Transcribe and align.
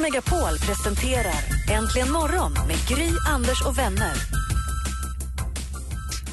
Megapol 0.00 0.58
presenterar 0.58 1.44
Äntligen 1.70 2.12
morgon 2.12 2.52
med 2.52 2.88
Gry, 2.88 3.08
Anders 3.28 3.62
och 3.66 3.78
vänner. 3.78 4.12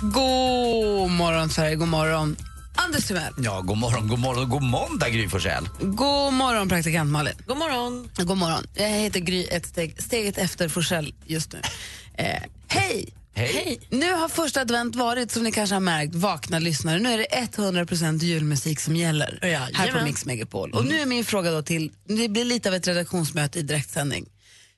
God 0.02 1.11
morgon, 1.11 1.49
Sverige. 1.49 1.75
God 1.75 1.88
morgon. 1.88 2.35
Anders 2.75 3.08
Timell. 3.08 3.34
Ja, 3.38 3.61
god 3.61 3.77
morgon, 3.77 4.08
god 4.08 4.20
morgon, 4.20 4.49
god 4.49 4.63
måndag 4.63 5.09
Gry 5.09 5.30
Forssell. 5.30 5.70
God 5.80 6.34
morgon, 6.34 6.70
praktikant 6.70 7.11
Malin. 7.11 7.34
God 7.48 7.58
morgon. 7.58 8.09
God 8.17 8.38
morgon. 8.38 8.63
Jag 8.73 8.89
heter 8.89 9.20
Gry 9.20 9.44
ett 9.44 9.66
steg, 9.66 10.03
steget 10.03 10.38
efter 10.38 10.70
Forsell 10.70 11.13
just 11.25 11.53
nu. 11.53 11.61
Eh, 12.17 12.41
hej! 12.67 13.13
Hej. 13.35 13.80
Nu 13.89 14.13
har 14.13 14.30
första 14.30 14.62
advent 14.62 14.95
varit, 14.95 15.31
som 15.31 15.44
ni 15.44 15.52
kanske 15.52 15.75
har 15.75 15.80
märkt, 15.80 16.16
vakna 16.16 16.59
lyssnare. 16.59 16.99
Nu 16.99 17.13
är 17.13 17.17
det 17.17 17.25
100% 17.25 18.23
julmusik 18.23 18.80
som 18.80 18.95
gäller 18.95 19.39
Jajamän. 19.41 19.75
här 19.75 19.91
på 19.91 20.05
Mix 20.05 20.25
Megapol. 20.25 20.71
Och 20.71 20.85
nu 20.85 20.99
är 20.99 21.05
min 21.05 21.25
fråga 21.25 21.52
då 21.52 21.61
till, 21.61 21.91
det 22.05 22.30
blir 22.30 22.45
lite 22.45 22.70
av 22.70 22.75
ett 22.75 22.88
redaktionsmöte 22.88 23.59
i 23.59 23.61
direktsändning. 23.61 24.25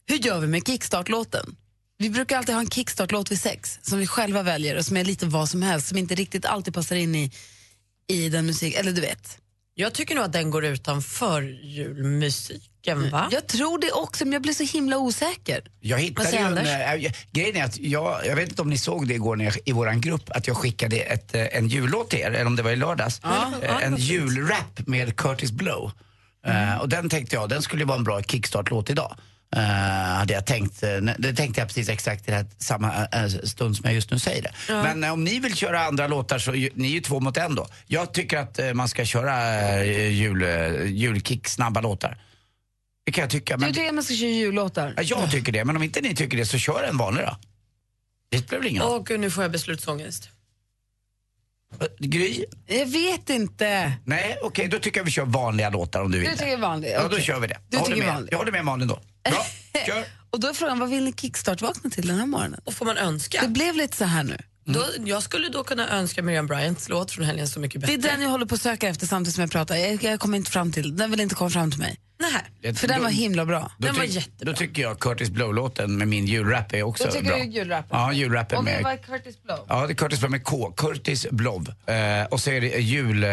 Hur 0.05 0.17
gör 0.17 0.39
vi 0.39 0.47
med 0.47 0.67
kickstart-låten? 0.67 1.55
Vi 1.97 2.09
brukar 2.09 2.37
alltid 2.37 2.55
ha 2.55 2.61
en 2.61 2.69
kickstart-låt 2.69 3.31
vid 3.31 3.39
sex 3.39 3.79
som 3.81 3.99
vi 3.99 4.07
själva 4.07 4.43
väljer 4.43 4.77
och 4.77 4.85
som 4.85 4.97
är 4.97 5.03
lite 5.03 5.25
vad 5.25 5.49
som 5.49 5.61
helst, 5.61 5.87
som 5.87 5.97
inte 5.97 6.15
riktigt 6.15 6.45
alltid 6.45 6.73
passar 6.73 6.95
in 6.95 7.15
i, 7.15 7.31
i 8.07 8.29
den 8.29 8.45
musik, 8.45 8.75
eller 8.75 8.91
du 8.91 9.01
vet. 9.01 9.37
Jag 9.73 9.93
tycker 9.93 10.15
nog 10.15 10.23
att 10.23 10.33
den 10.33 10.51
går 10.51 10.65
utanför 10.65 11.41
julmusiken, 12.87 13.11
va? 13.11 13.27
Jag 13.31 13.47
tror 13.47 13.79
det 13.79 13.91
också, 13.91 14.25
men 14.25 14.33
jag 14.33 14.41
blir 14.41 14.53
så 14.53 14.63
himla 14.63 14.97
osäker. 14.97 15.61
Jag 15.79 15.99
hittade 15.99 16.31
ju 16.31 16.37
en, 16.37 16.57
äh, 16.57 17.11
grejen 17.31 17.55
är 17.55 17.63
att 17.63 17.77
jag, 17.79 18.25
jag 18.25 18.35
vet 18.35 18.49
inte 18.49 18.61
om 18.61 18.69
ni 18.69 18.77
såg 18.77 19.07
det 19.07 19.13
igår 19.13 19.35
när 19.35 19.45
jag, 19.45 19.57
i 19.65 19.71
våran 19.71 20.01
grupp 20.01 20.29
att 20.29 20.47
jag 20.47 20.57
skickade 20.57 20.97
ett, 20.97 21.35
eh, 21.35 21.45
en 21.57 21.67
jullåt 21.67 22.09
till 22.09 22.19
er, 22.19 22.31
eller 22.31 22.45
om 22.45 22.55
det 22.55 22.63
var 22.63 22.71
i 22.71 22.75
lördags. 22.75 23.21
Eh, 23.61 23.83
en 23.83 23.95
julrap 23.95 24.79
med 24.87 25.15
Curtis 25.15 25.51
Blow. 25.51 25.91
Eh, 26.47 26.77
och 26.77 26.89
den 26.89 27.09
tänkte 27.09 27.35
jag, 27.35 27.49
den 27.49 27.61
skulle 27.61 27.85
vara 27.85 27.97
en 27.97 28.03
bra 28.03 28.21
kickstart-låt 28.21 28.89
idag. 28.89 29.15
Uh, 29.57 29.63
hade 30.17 30.33
jag 30.33 30.45
tänkt, 30.45 30.81
det 31.17 31.33
tänkte 31.33 31.61
jag 31.61 31.67
precis 31.67 31.89
exakt 31.89 32.27
i 32.27 32.31
det 32.31 32.37
här 32.37 32.45
samma 32.57 33.07
stund 33.43 33.75
som 33.77 33.83
jag 33.85 33.93
just 33.93 34.11
nu 34.11 34.19
säger 34.19 34.41
det. 34.41 34.51
Men 34.67 35.03
eh, 35.03 35.13
om 35.13 35.23
ni 35.23 35.39
vill 35.39 35.55
köra 35.55 35.79
andra 35.85 36.07
låtar 36.07 36.39
så, 36.39 36.55
ju- 36.55 36.69
ni 36.73 36.87
är 36.87 36.91
ju 36.91 36.99
två 36.99 37.19
mot 37.19 37.37
en 37.37 37.55
då. 37.55 37.67
Jag 37.85 38.13
tycker 38.13 38.37
att 38.37 38.59
man 38.73 38.87
ska 38.89 39.05
köra 39.05 39.35
uh, 39.79 40.09
jul, 40.11 40.43
uh, 40.43 40.85
julkick, 40.85 41.47
snabba 41.47 41.81
låtar. 41.81 42.17
Det 43.07 43.11
kan 43.11 43.21
jag 43.21 43.31
tycka. 43.31 43.57
Men... 43.57 43.67
Du 43.69 43.73
tycker 43.73 43.87
att 43.89 43.95
man 43.95 44.03
ska 44.03 44.13
köra 44.13 44.29
jullåtar? 44.29 44.93
Ja, 44.97 45.03
jag 45.03 45.31
tycker 45.31 45.51
det, 45.51 45.65
men 45.65 45.75
om 45.75 45.83
inte 45.83 46.01
ni 46.01 46.15
tycker 46.15 46.37
det 46.37 46.45
så 46.45 46.57
kör 46.57 46.83
en 46.83 46.97
vanlig 46.97 47.25
då. 47.25 47.37
Det 48.29 48.37
spelar 48.37 48.59
väl 48.59 48.71
ingen 48.71 48.83
roll. 48.83 48.91
Åh 48.99 49.03
gud, 49.03 49.19
nu 49.19 49.31
får 49.31 49.43
jag 49.43 49.51
beslutsångest. 49.51 50.29
Gry? 51.99 52.45
Jag 52.65 52.85
vet 52.85 53.29
inte. 53.29 53.93
Nej, 54.05 54.37
okej, 54.43 54.67
då 54.67 54.79
tycker 54.79 54.99
jag 54.99 55.05
vi 55.05 55.11
kör 55.11 55.25
vanliga 55.25 55.69
låtar 55.69 56.01
om 56.01 56.11
du 56.11 56.19
vill 56.19 56.27
Du 56.29 56.33
det. 56.35 56.39
tycker 56.41 56.57
vanlig? 56.57 56.91
Ja, 56.91 57.07
då 57.07 57.19
kör 57.19 57.39
vi 57.39 57.47
det. 57.47 57.57
Du 57.69 57.77
jag, 57.77 57.79
håller 57.83 57.95
tycker 57.95 58.05
med. 58.07 58.13
vanlig? 58.15 58.33
jag 58.33 58.37
håller 58.37 58.51
med 58.51 58.65
Malin 58.65 58.87
då. 58.87 58.99
Bra, 59.29 59.45
kör. 59.87 60.03
Och 60.29 60.39
då 60.39 60.47
är 60.47 60.53
frågan, 60.53 60.79
vad 60.79 60.89
vill 60.89 61.03
ni 61.03 61.13
kickstart-vakna 61.13 61.89
till 61.89 62.07
den 62.07 62.17
här 62.19 62.25
morgonen? 62.25 62.59
Och 62.63 62.73
får 62.73 62.85
man 62.85 62.97
önska? 62.97 63.41
Det 63.41 63.47
blev 63.47 63.75
lite 63.75 63.97
så 63.97 64.05
här 64.05 64.23
nu. 64.23 64.37
Då, 64.65 64.85
jag 65.05 65.23
skulle 65.23 65.49
då 65.49 65.63
kunna 65.63 65.89
önska 65.89 66.21
Miriam 66.23 66.47
Bryants 66.47 66.89
låt 66.89 67.11
från 67.11 67.25
helgen 67.25 67.47
Så 67.47 67.59
mycket 67.59 67.81
Det 67.81 67.87
bättre. 67.87 68.09
är 68.09 68.11
den 68.11 68.21
jag 68.21 68.29
håller 68.29 68.45
på 68.45 68.55
att 68.55 68.61
söka 68.61 68.87
efter 68.89 69.07
samtidigt 69.07 69.35
som 69.35 69.41
jag 69.41 69.51
pratar. 69.51 69.75
Jag, 69.75 70.03
jag 70.03 70.19
kommer 70.19 70.37
inte 70.37 70.51
fram 70.51 70.71
till 70.71 70.97
Den 70.97 71.11
vill 71.11 71.19
inte 71.19 71.35
komma 71.35 71.49
fram 71.49 71.71
till 71.71 71.79
mig. 71.79 71.99
Nej. 72.19 72.73
För 72.73 72.87
den 72.87 73.01
var 73.03 73.09
himla 73.09 73.45
bra. 73.45 73.71
Den 73.77 73.95
var 73.95 74.03
jättebra. 74.03 74.51
då 74.51 74.57
tycker 74.57 74.81
jag 74.81 74.99
Curtis 74.99 75.29
Blow-låten 75.29 75.97
med 75.97 76.07
min 76.07 76.25
julrap 76.25 76.73
är 76.73 76.83
också 76.83 77.03
Då 77.05 77.11
tycker 77.11 77.25
bra. 77.27 77.37
du 77.37 77.43
julrappen? 77.43 77.99
Ja, 77.99 78.13
julrappen 78.13 78.63
med... 78.63 78.85
är 78.85 78.97
Curtis 78.97 79.43
Blow? 79.43 79.65
Ja, 79.69 79.87
det 79.87 79.93
är 79.93 79.95
Curtis 79.95 80.19
Blow 80.19 80.31
med 80.31 80.43
K. 80.43 80.73
Curtis 80.77 81.27
Blow. 81.31 81.73
Eh, 81.85 82.25
och 82.25 82.39
så 82.39 82.51
är 82.51 82.61
det 82.61 82.67
jul... 82.67 83.23
Eh, 83.23 83.29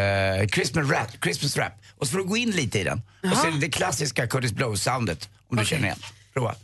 Christmas, 0.52 0.90
rap, 0.90 1.08
Christmas 1.22 1.56
rap. 1.56 1.72
Och 1.98 2.06
så 2.06 2.10
får 2.10 2.18
du 2.18 2.24
gå 2.24 2.36
in 2.36 2.50
lite 2.50 2.78
i 2.80 2.84
den. 2.84 3.02
Och 3.30 3.36
så 3.36 3.46
är 3.46 3.50
det 3.50 3.60
det 3.60 3.70
klassiska 3.70 4.26
Curtis 4.26 4.52
Blow-soundet, 4.52 5.28
om 5.48 5.56
du 5.56 5.64
känner 5.64 5.84
igen. 5.84 5.98
Prova. 6.34 6.54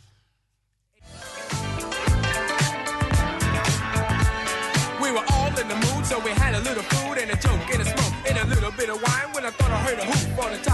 We 5.01 5.11
were 5.11 5.25
all 5.27 5.47
in 5.61 5.67
the 5.67 5.75
mood, 5.75 6.05
so 6.05 6.19
we 6.19 6.31
had 6.43 6.53
a 6.55 6.59
little 6.59 6.83
food 6.83 7.17
and 7.21 7.31
a 7.31 7.37
joke 7.47 7.73
and 7.73 7.81
a 7.81 7.85
smoke 7.85 8.29
and 8.29 8.37
a 8.37 8.45
little 8.55 8.71
bit 8.71 8.89
of 8.89 8.97
wine. 9.01 9.27
When 9.33 9.45
I 9.45 9.51
thought 9.51 9.71
I 9.71 9.79
heard 9.87 9.99
a 9.99 10.05
hoop 10.05 10.45
on 10.45 10.51
the 10.51 10.57
top 10.63 10.70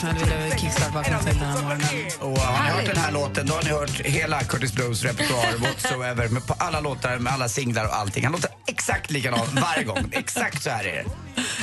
som 0.00 0.14
ville 0.14 0.58
kickstart-vakna 0.58 1.18
till 1.18 1.38
den 1.38 1.48
här 1.48 1.62
morgonen. 1.62 1.88
Och 2.20 2.38
har 2.38 2.64
ni 2.64 2.70
hört 2.70 2.94
den 2.94 2.96
här 2.96 3.12
låten, 3.12 3.46
då 3.46 3.54
har 3.54 3.62
ni 3.62 3.70
hört 3.70 4.00
hela 4.00 4.40
Curtis 4.42 4.72
Blows 4.72 5.02
repertoar 5.04 5.58
whatsoever. 5.58 6.28
Med 6.28 6.46
på 6.46 6.54
alla 6.58 6.80
låtar, 6.80 7.18
med 7.18 7.32
alla 7.32 7.48
singlar 7.48 7.84
och 7.84 7.96
allting. 7.96 8.24
Han 8.24 8.32
låter 8.32 8.50
exakt 8.66 9.10
likadant 9.10 9.52
varje 9.52 9.84
gång. 9.84 10.08
Exakt 10.12 10.62
så 10.62 10.70
här 10.70 10.84
är 10.84 10.92
det. 10.92 11.04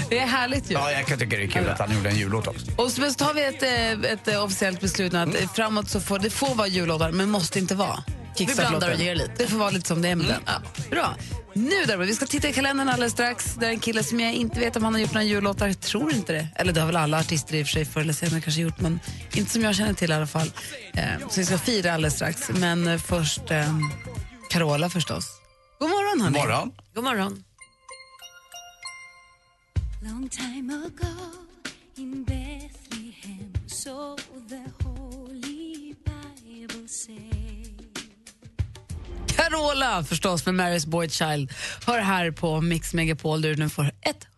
Det 0.09 0.19
är 0.19 0.27
härligt 0.27 0.71
ju. 0.71 0.73
Ja, 0.73 0.91
jag 0.91 1.05
kan 1.05 1.19
tycka 1.19 1.37
det 1.37 1.43
är 1.43 1.47
kul 1.47 1.69
att 1.69 1.79
han 1.79 1.95
gjorde 1.95 2.09
en 2.09 2.15
jullåt 2.17 2.47
också. 2.47 2.65
Och 2.77 2.91
så 2.91 3.13
tar 3.13 3.33
vi 3.33 3.43
ett, 3.43 3.63
eh, 3.63 4.11
ett 4.11 4.27
eh, 4.27 4.43
officiellt 4.43 4.79
beslut 4.81 5.11
nu 5.11 5.19
att 5.19 5.41
eh, 5.41 5.49
framåt 5.55 5.89
så 5.89 5.99
får 5.99 6.19
det 6.19 6.29
får 6.29 6.55
vara 6.55 6.67
jullåtar 6.67 7.11
men 7.11 7.29
måste 7.29 7.59
inte 7.59 7.75
vara 7.75 8.03
kickstart-låtar. 8.37 8.79
blandar 8.79 8.93
och 8.93 8.99
ger 8.99 9.15
lite. 9.15 9.31
Det 9.37 9.47
får 9.47 9.57
vara 9.57 9.69
lite 9.69 9.87
som 9.87 10.01
det 10.01 10.09
är 10.09 10.15
med 10.15 10.27
den. 10.27 10.41
Bra. 10.89 11.15
Nu 11.53 11.85
där, 11.85 11.97
vi 11.97 12.15
ska 12.15 12.25
titta 12.25 12.49
i 12.49 12.53
kalendern 12.53 12.89
alldeles 12.89 13.13
strax. 13.13 13.55
Det 13.59 13.65
är 13.65 13.69
en 13.69 13.79
kille 13.79 14.03
som 14.03 14.19
jag 14.19 14.33
inte 14.33 14.59
vet 14.59 14.75
om 14.75 14.83
han 14.83 14.93
har 14.93 15.01
gjort 15.01 15.13
några 15.13 15.23
jullåtar. 15.23 15.67
Jag 15.67 15.79
tror 15.79 16.13
inte 16.13 16.33
det. 16.33 16.47
Eller 16.55 16.73
det 16.73 16.79
har 16.79 16.87
väl 16.87 16.95
alla 16.95 17.19
artister 17.19 17.55
i 17.55 17.63
och 17.63 17.67
för 17.67 17.71
sig 17.71 17.85
förr 17.85 18.01
eller 18.01 18.13
senare 18.13 18.41
kanske 18.41 18.61
gjort 18.61 18.79
men 18.79 18.99
inte 19.33 19.51
som 19.51 19.61
jag 19.61 19.75
känner 19.75 19.93
till 19.93 20.11
i 20.11 20.13
alla 20.13 20.27
fall. 20.27 20.51
Eh, 20.93 21.27
så 21.29 21.39
vi 21.39 21.45
ska 21.45 21.57
fira 21.57 21.93
alldeles 21.93 22.15
strax. 22.15 22.51
Men 22.59 22.87
eh, 22.87 22.97
först 22.97 23.51
eh, 23.51 23.77
Carola 24.49 24.89
förstås. 24.89 25.25
God 25.79 25.89
morgon 25.89 26.21
hörni. 26.21 26.37
Morgon. 26.37 26.71
God 26.95 27.03
morgon. 27.03 27.43
Long 30.03 30.29
time 30.29 30.73
ago 30.73 31.33
in 31.95 32.23
Bethlehem, 32.23 33.53
so 33.67 34.17
the 34.49 34.82
Carola 39.53 40.03
förstås 40.03 40.45
med 40.45 40.55
Mary's 40.55 40.87
Boy 40.87 41.09
Child. 41.09 41.51
Hör 41.85 41.99
här 41.99 42.31
på 42.31 42.61
Mix 42.61 42.93
Megapol 42.93 43.41
där 43.41 43.49
du 43.49 43.55
nu 43.55 43.69
får 43.69 43.91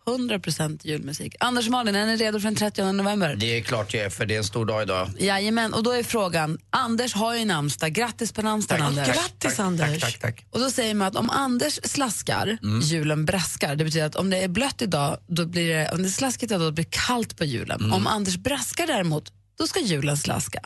100% 0.06 0.80
julmusik. 0.82 1.34
Anders 1.40 1.68
Malin, 1.68 1.94
är 1.94 2.06
ni 2.06 2.16
redo 2.16 2.40
för 2.40 2.44
den 2.44 2.56
30 2.56 2.92
november? 2.92 3.36
Det 3.36 3.58
är 3.58 3.62
klart 3.62 3.94
jag 3.94 4.04
är, 4.04 4.10
för 4.10 4.26
det 4.26 4.34
är 4.34 4.38
en 4.38 4.44
stor 4.44 4.66
dag 4.66 4.82
idag. 4.82 5.10
Jajamän, 5.18 5.74
och 5.74 5.82
då 5.82 5.90
är 5.90 6.02
frågan, 6.02 6.58
Anders 6.70 7.14
har 7.14 7.34
ju 7.34 7.44
namnsdag. 7.44 7.92
Grattis 7.92 8.32
på 8.32 8.42
namnsdagen 8.42 8.84
Anders. 8.84 9.06
Grattis, 9.06 9.56
tack, 9.56 9.58
Anders. 9.58 10.00
Tack, 10.00 10.12
tack, 10.12 10.20
tack. 10.20 10.46
Och 10.50 10.60
då 10.60 10.70
säger 10.70 10.94
man 10.94 11.08
att 11.08 11.16
om 11.16 11.30
Anders 11.30 11.80
slaskar, 11.84 12.58
julen 12.82 13.24
braskar. 13.24 13.76
Det 13.76 13.84
betyder 13.84 14.06
att 14.06 14.16
om 14.16 14.30
det 14.30 14.38
är 14.38 14.48
blött 14.48 14.82
idag, 14.82 15.18
då 15.28 15.46
blir 15.46 15.74
det, 15.74 15.90
om 15.92 16.02
det 16.02 16.08
är 16.08 16.10
slaskigt 16.10 16.52
idag, 16.52 16.60
då 16.60 16.72
blir 16.72 16.84
det 16.84 16.90
kallt 17.06 17.38
på 17.38 17.44
julen. 17.44 17.92
Om 17.92 18.06
Anders 18.06 18.36
braskar 18.36 18.86
däremot, 18.86 19.32
då 19.58 19.66
ska 19.66 19.80
julen 19.80 20.16
slaska. 20.16 20.60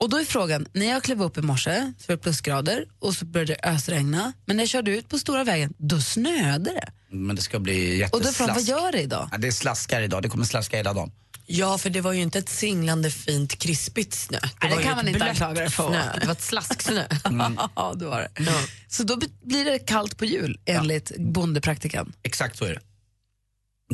Och 0.00 0.08
då 0.10 0.16
är 0.16 0.24
frågan, 0.24 0.66
när 0.72 0.86
jag 0.86 1.02
klev 1.02 1.22
upp 1.22 1.38
i 1.38 1.42
morse 1.42 1.92
så 1.98 2.04
var 2.08 2.16
det 2.16 2.22
plusgrader 2.22 2.84
och 2.98 3.14
så 3.14 3.24
började 3.24 3.52
det 3.62 3.68
ösregna. 3.68 4.32
Men 4.46 4.56
när 4.56 4.62
jag 4.64 4.68
körde 4.68 4.90
ut 4.90 5.08
på 5.08 5.18
stora 5.18 5.44
vägen, 5.44 5.74
då 5.78 6.00
snöade 6.00 6.70
det. 6.70 6.92
Men 7.16 7.36
det 7.36 7.42
ska 7.42 7.58
bli 7.58 8.08
Och 8.12 8.22
då 8.22 8.28
är 8.28 8.32
frågan, 8.32 8.54
vad 8.54 8.62
jätteslask. 8.62 8.84
gör 8.84 8.92
det 8.92 9.00
idag? 9.02 9.28
Ja, 9.32 9.38
det 9.38 9.46
är 9.48 9.52
slaskar 9.52 10.02
idag, 10.02 10.22
det 10.22 10.28
kommer 10.28 10.44
slaska 10.44 10.76
hela 10.76 10.92
dagen. 10.92 11.12
Ja, 11.46 11.78
för 11.78 11.90
det 11.90 12.00
var 12.00 12.12
ju 12.12 12.22
inte 12.22 12.38
ett 12.38 12.48
singlande 12.48 13.10
fint 13.10 13.58
krispigt 13.58 14.14
snö. 14.14 14.38
Det, 14.42 14.48
Nej, 14.62 14.70
det 14.70 14.76
var 14.76 14.82
kan 14.82 14.96
man 14.96 15.08
ett 15.08 15.14
inte 15.14 15.24
anklaga 15.30 15.60
det 15.62 15.70
för. 15.70 15.88
Snö. 15.88 16.18
Det 16.20 16.26
var 16.26 16.32
ett 16.32 16.42
slasksnö. 16.42 17.04
Ja, 17.76 17.94
det 17.96 18.04
var 18.04 18.20
det. 18.20 18.52
Så 18.88 19.02
då 19.02 19.20
blir 19.42 19.64
det 19.64 19.78
kallt 19.78 20.16
på 20.16 20.24
jul 20.24 20.58
enligt 20.64 21.12
bondepraktikan. 21.18 22.12
Exakt 22.22 22.58
så 22.58 22.64
är 22.64 22.74
det. 22.74 22.80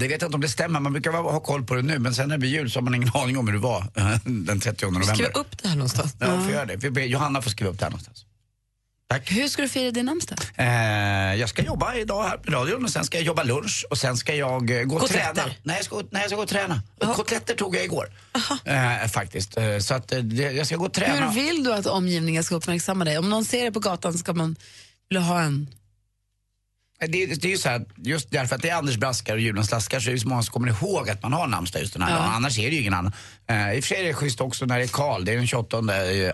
Det 0.00 0.08
vet 0.08 0.23
jag 0.23 0.29
inte 0.29 0.35
om 0.35 0.41
det 0.41 0.49
stämmer, 0.49 0.81
man 0.81 0.93
brukar 0.93 1.12
ha 1.12 1.41
koll 1.41 1.64
på 1.64 1.75
det 1.75 1.82
nu 1.82 1.99
men 1.99 2.14
sen 2.14 2.29
när 2.29 2.35
det 2.37 2.38
blir 2.41 2.50
jul 2.50 2.70
så 2.70 2.79
har 2.79 2.85
man 2.85 2.94
ingen 2.94 3.11
aning 3.14 3.38
om 3.38 3.46
hur 3.46 3.55
det 3.55 3.61
var 3.61 3.81
eh, 3.96 4.17
den 4.25 4.61
30 4.61 4.87
november. 4.87 5.14
Skriv 5.14 5.26
upp 5.35 5.62
det 5.62 5.69
här 5.69 5.76
någonstans. 5.76 6.17
Ja, 6.20 6.41
får 6.41 6.50
göra 6.52 6.67
det. 6.67 7.05
Johanna 7.05 7.43
får 7.43 7.50
skriva 7.50 7.70
upp 7.70 7.79
det 7.79 7.85
här 7.85 7.91
någonstans. 7.91 8.25
Tack. 9.08 9.32
Hur 9.32 9.49
ska 9.49 9.62
du 9.62 9.69
fira 9.69 9.91
din 9.91 10.06
namnsdag? 10.06 10.38
Eh, 10.55 10.67
jag 11.35 11.49
ska 11.49 11.62
jobba 11.62 11.94
idag 11.94 12.23
här 12.23 12.37
på 12.37 12.52
radion 12.52 12.85
och 12.85 12.91
sen 12.91 13.05
ska 13.05 13.19
jag 13.19 13.25
jobba 13.26 13.43
lunch 13.43 13.87
och 13.91 13.99
sen 13.99 14.17
ska 14.17 14.35
jag 14.35 14.70
eh, 14.70 14.82
gå 14.82 14.96
och 14.96 15.08
träna. 15.08 15.43
Nej, 15.62 15.76
jag 15.76 15.85
ska, 15.85 15.97
gå- 15.97 16.08
nej, 16.11 16.23
jag 16.23 16.31
ska 16.31 16.37
gå 16.37 16.43
och 16.43 16.49
träna. 16.49 16.82
Kotletter 17.14 17.55
tog 17.55 17.76
jag 17.76 17.85
igår. 17.85 18.08
Eh, 18.64 19.08
faktiskt. 19.08 19.56
Eh, 19.56 19.79
så 19.79 19.94
att 19.94 20.12
jag 20.56 20.67
ska 20.67 20.76
gå 20.76 20.85
och 20.85 20.93
träna. 20.93 21.31
Hur 21.31 21.43
vill 21.44 21.64
du 21.64 21.73
att 21.75 21.87
omgivningen 21.87 22.44
ska 22.44 22.55
uppmärksamma 22.55 23.05
dig? 23.05 23.19
Om 23.19 23.31
någon 23.31 23.44
ser 23.44 23.62
dig 23.62 23.73
på 23.73 23.81
gatan 23.81 24.19
ska 24.19 24.32
man 24.32 24.56
vilja 25.08 25.23
ha 25.23 25.40
en 25.40 25.69
Det, 27.06 27.23
är- 27.23 27.27
det 27.27 27.45
är 27.45 27.51
ju 27.51 27.59
så 27.59 27.69
här, 27.69 27.85
just 27.97 28.31
därför 28.31 28.56
att 28.56 28.62
det 28.62 28.69
är 28.69 28.75
Anders 28.77 28.97
Braskar 28.97 29.35
och 29.35 29.41
julens 29.41 29.69
slaskar 29.69 30.01
så 30.01 30.09
är 30.11 30.15
det 30.15 30.21
så 30.21 30.29
många 30.29 30.43
som 30.43 30.53
kommer 30.53 30.69
ihåg 30.69 31.11
att 31.11 31.23
man 31.23 31.33
har 31.33 31.47
namnsdag 31.47 31.81
just 31.81 31.93
den 31.93 32.03
här 32.03 32.11
Ja. 32.11 32.17
dagen. 32.17 32.31
Annars 32.35 32.59
är 32.59 32.71
det 32.71 32.75
ju 32.77 32.81
ingen 32.81 32.95
annan. 32.95 33.12
Uh, 33.51 33.75
I 33.77 33.81
och 33.81 33.85
för 33.85 33.89
sig 33.89 34.01
är 34.01 34.05
det 34.05 34.15
schysst 34.15 34.41
också 34.41 34.67
när 34.67 34.79
det 34.79 34.85
är 34.85 34.89
Karl, 34.89 35.25
det 35.25 35.33
är 35.33 35.37
den 35.37 35.47
28 35.47 35.83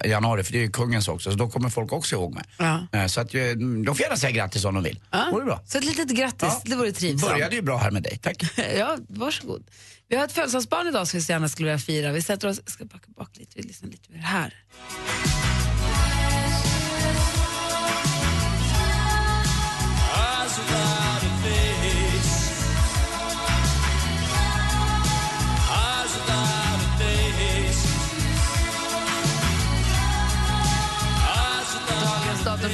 januari 0.09 0.45
för 0.45 0.53
det 0.53 0.59
är 0.59 0.63
ju 0.63 0.71
kungens 0.71 1.09
också, 1.09 1.31
så 1.31 1.37
då 1.37 1.49
kommer 1.51 1.69
folk 1.71 1.93
också 1.93 2.15
ihåg 2.17 2.35
mig. 2.35 2.45
Ja. 2.59 2.87
Eh, 2.93 3.07
så 3.07 3.21
att, 3.21 3.35
eh, 3.35 3.41
de 3.85 3.87
får 3.87 4.01
gärna 4.01 4.17
säga 4.17 4.31
grattis 4.33 4.65
om 4.65 4.75
de 4.75 4.83
vill. 4.85 5.01
Ja. 5.11 5.29
Vore 5.33 5.45
bra. 5.45 5.63
Så 5.67 5.79
ett 5.79 5.85
litet 5.85 6.09
grattis, 6.09 6.61
det 6.65 6.77
vore 6.77 6.93
trivsamt. 6.93 7.33
Började 7.33 7.55
ju 7.57 7.63
bra 7.63 7.79
här 7.79 7.91
med 7.91 8.03
dig, 8.03 8.19
tack. 8.23 8.43
Ja, 8.79 8.97
varsågod. 9.09 9.63
Vi 10.09 10.17
har 10.17 10.25
ett 10.25 10.33
födelsedagsbarn 10.33 10.87
idag 10.87 11.09
som 11.09 11.19
vi 11.19 11.25
så 11.25 11.33
gärna 11.33 11.49
skulle 11.49 11.69
vilja 11.69 11.79
fira. 11.79 12.13
Vi 12.13 12.23
sätter 12.23 12.49
oss, 12.49 12.61
jag 12.65 12.73
ska 12.73 12.85
backa 12.85 13.07
bak 13.17 13.31
lite, 13.37 13.53
vi 13.57 13.63
lyssnar 13.63 13.89
lite 13.91 14.13
mer 14.13 14.19
här. 14.19 14.55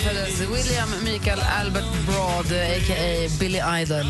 Föddes 0.07 0.41
William 0.41 0.89
Michael 1.05 1.41
Albert 1.41 2.07
Broad, 2.07 2.47
a.k.a. 2.47 3.29
Billy 3.41 3.61
Idol. 3.83 4.07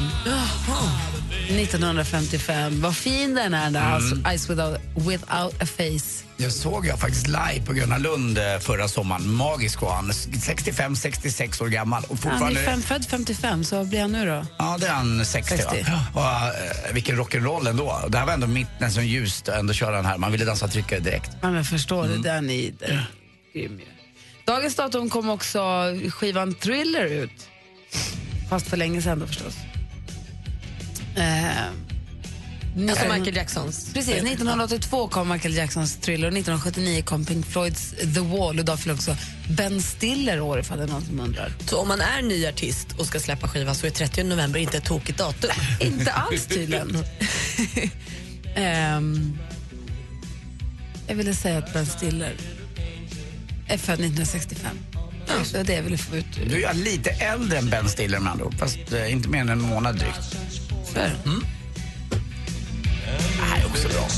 1955. 1.48 2.80
Vad 2.80 2.96
fin 2.96 3.34
den 3.34 3.54
är, 3.54 3.70
där. 3.70 3.80
Alltså, 3.80 4.16
Eyes 4.28 4.50
without, 4.50 4.80
without 4.94 5.62
a 5.62 5.66
face. 5.66 6.24
Jag 6.36 6.52
såg 6.52 6.86
jag 6.86 6.98
faktiskt 6.98 7.26
live 7.26 7.62
på 7.66 7.72
Gröna 7.72 7.98
Lund 7.98 8.38
eh, 8.38 8.58
förra 8.60 8.88
sommaren. 8.88 9.32
Magisk 9.32 9.80
var 9.80 9.94
han. 9.94 10.10
65-66 10.10 11.62
år 11.62 11.68
gammal. 11.68 12.02
Och 12.02 12.08
Han 12.08 12.16
fortfarande... 12.16 12.60
är 12.60 12.64
fem, 12.64 12.82
född 12.82 13.04
55, 13.04 13.64
så 13.64 13.76
vad 13.76 13.88
blir 13.88 14.00
han 14.00 14.12
nu 14.12 14.26
då? 14.26 14.46
Ja, 14.58 14.76
det 14.80 14.86
är 14.86 14.92
han 14.92 15.24
60, 15.24 15.56
60. 15.56 15.84
va? 15.90 16.00
Och, 16.14 16.20
eh, 16.20 16.94
vilken 16.94 17.16
rock'n'roll 17.16 17.68
ändå. 17.68 18.04
Det 18.08 18.18
här 18.18 18.26
var 18.26 18.32
ändå 18.32 18.46
mitt 18.46 18.80
nästan 18.80 19.06
ljust 19.06 19.48
att 19.48 19.58
ändå 19.58 19.72
köra 19.72 19.96
den 19.96 20.06
här. 20.06 20.18
Man 20.18 20.32
ville 20.32 20.44
dansa 20.44 20.68
tryckare 20.68 21.00
direkt. 21.00 21.30
Ja, 21.42 21.50
men 21.50 21.64
förstår 21.64 22.08
det, 22.08 22.16
den 22.22 22.50
är 22.50 22.72
den 22.78 22.90
är 22.90 23.06
grym 23.54 23.78
ju. 23.78 23.95
Dagens 24.46 24.74
datum 24.74 25.10
kom 25.10 25.30
också 25.30 25.60
skivan 26.10 26.54
Thriller 26.54 27.04
ut. 27.04 27.48
Fast 28.50 28.66
för 28.66 28.76
länge 28.76 29.02
sedan 29.02 29.18
då 29.18 29.26
förstås. 29.26 29.54
Eh, 31.16 31.66
Alltså 32.90 33.04
Michael 33.12 33.36
Jacksons. 33.36 33.92
Precis, 33.94 34.14
1982 34.14 35.08
kom 35.08 35.28
Michael 35.28 35.54
Jacksons 35.54 35.96
Thriller 35.96 36.26
och 36.26 36.32
1979 36.32 37.02
kom 37.02 37.24
Pink 37.24 37.46
Floyds 37.46 37.90
The 38.14 38.20
Wall. 38.20 38.54
Och 38.56 38.60
idag 38.60 38.80
fyller 38.80 38.94
också 38.94 39.16
Ben 39.56 39.82
Stiller 39.82 40.40
år 40.40 40.60
ifall 40.60 40.78
det 40.78 40.84
är 40.84 40.88
någon 40.88 41.04
som 41.04 41.20
undrar. 41.20 41.52
Så 41.66 41.78
om 41.78 41.88
man 41.88 42.00
är 42.00 42.22
ny 42.22 42.46
artist 42.46 42.88
och 42.98 43.06
ska 43.06 43.20
släppa 43.20 43.48
skiva 43.48 43.74
så 43.74 43.86
är 43.86 43.90
30 43.90 44.22
november 44.24 44.60
inte 44.60 44.76
ett 44.76 44.84
tokigt 44.84 45.18
datum. 45.18 45.50
Inte 45.80 46.12
alls 46.12 46.46
tydligen. 46.46 46.96
Ehm, 48.56 49.38
jag 51.08 51.14
ville 51.14 51.34
säga 51.34 51.58
att 51.58 51.72
Ben 51.72 51.86
Stiller 51.86 52.34
är 53.68 53.78
född 53.78 53.94
1965. 53.94 54.76
Det 55.26 55.56
var 55.56 55.64
det 55.64 55.72
jag 55.72 55.82
ville 55.82 55.98
få 55.98 56.16
ut. 56.16 56.26
Du 56.48 56.62
är 56.62 56.74
lite 56.74 57.10
äldre 57.10 57.58
än 57.58 57.70
Ben 57.70 57.88
Stiller 57.88 58.20
med 58.20 58.32
andra 58.32 58.44
ord. 58.44 58.54
Fast 58.58 58.92
eh, 58.92 59.12
inte 59.12 59.28
mer 59.28 59.40
än 59.40 59.48
en 59.48 59.60
månad 59.60 59.98
drygt. 59.98 60.36
Så 60.84 60.98
är 60.98 61.08
det. 61.08 61.30
Det 63.36 63.42
här 63.42 63.60
är 63.60 63.66
också 63.66 63.88
bra. 63.88 64.08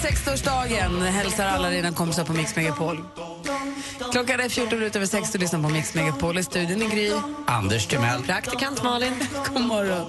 60-årsdagen. 0.00 1.02
Hälsar 1.02 1.46
alla 1.46 1.70
dina 1.70 1.92
kompisar 1.92 2.24
på 2.24 2.32
Mix 2.32 2.56
Megapol. 2.56 3.04
Klockan 4.12 4.40
är 4.40 4.48
14 4.48 4.78
minuter 4.78 4.98
över 4.98 5.06
6 5.06 5.34
och 5.34 5.40
lyssnar 5.40 5.62
på 5.62 5.68
Mix 5.68 5.94
Megapol. 5.94 6.38
I 6.38 6.42
studion 6.42 6.82
i 6.82 6.86
Gry. 6.86 7.12
Anders 7.46 7.86
Timell. 7.86 8.22
Praktikant 8.22 8.82
Malin. 8.82 9.12
God 9.48 9.60
morgon. 9.62 10.06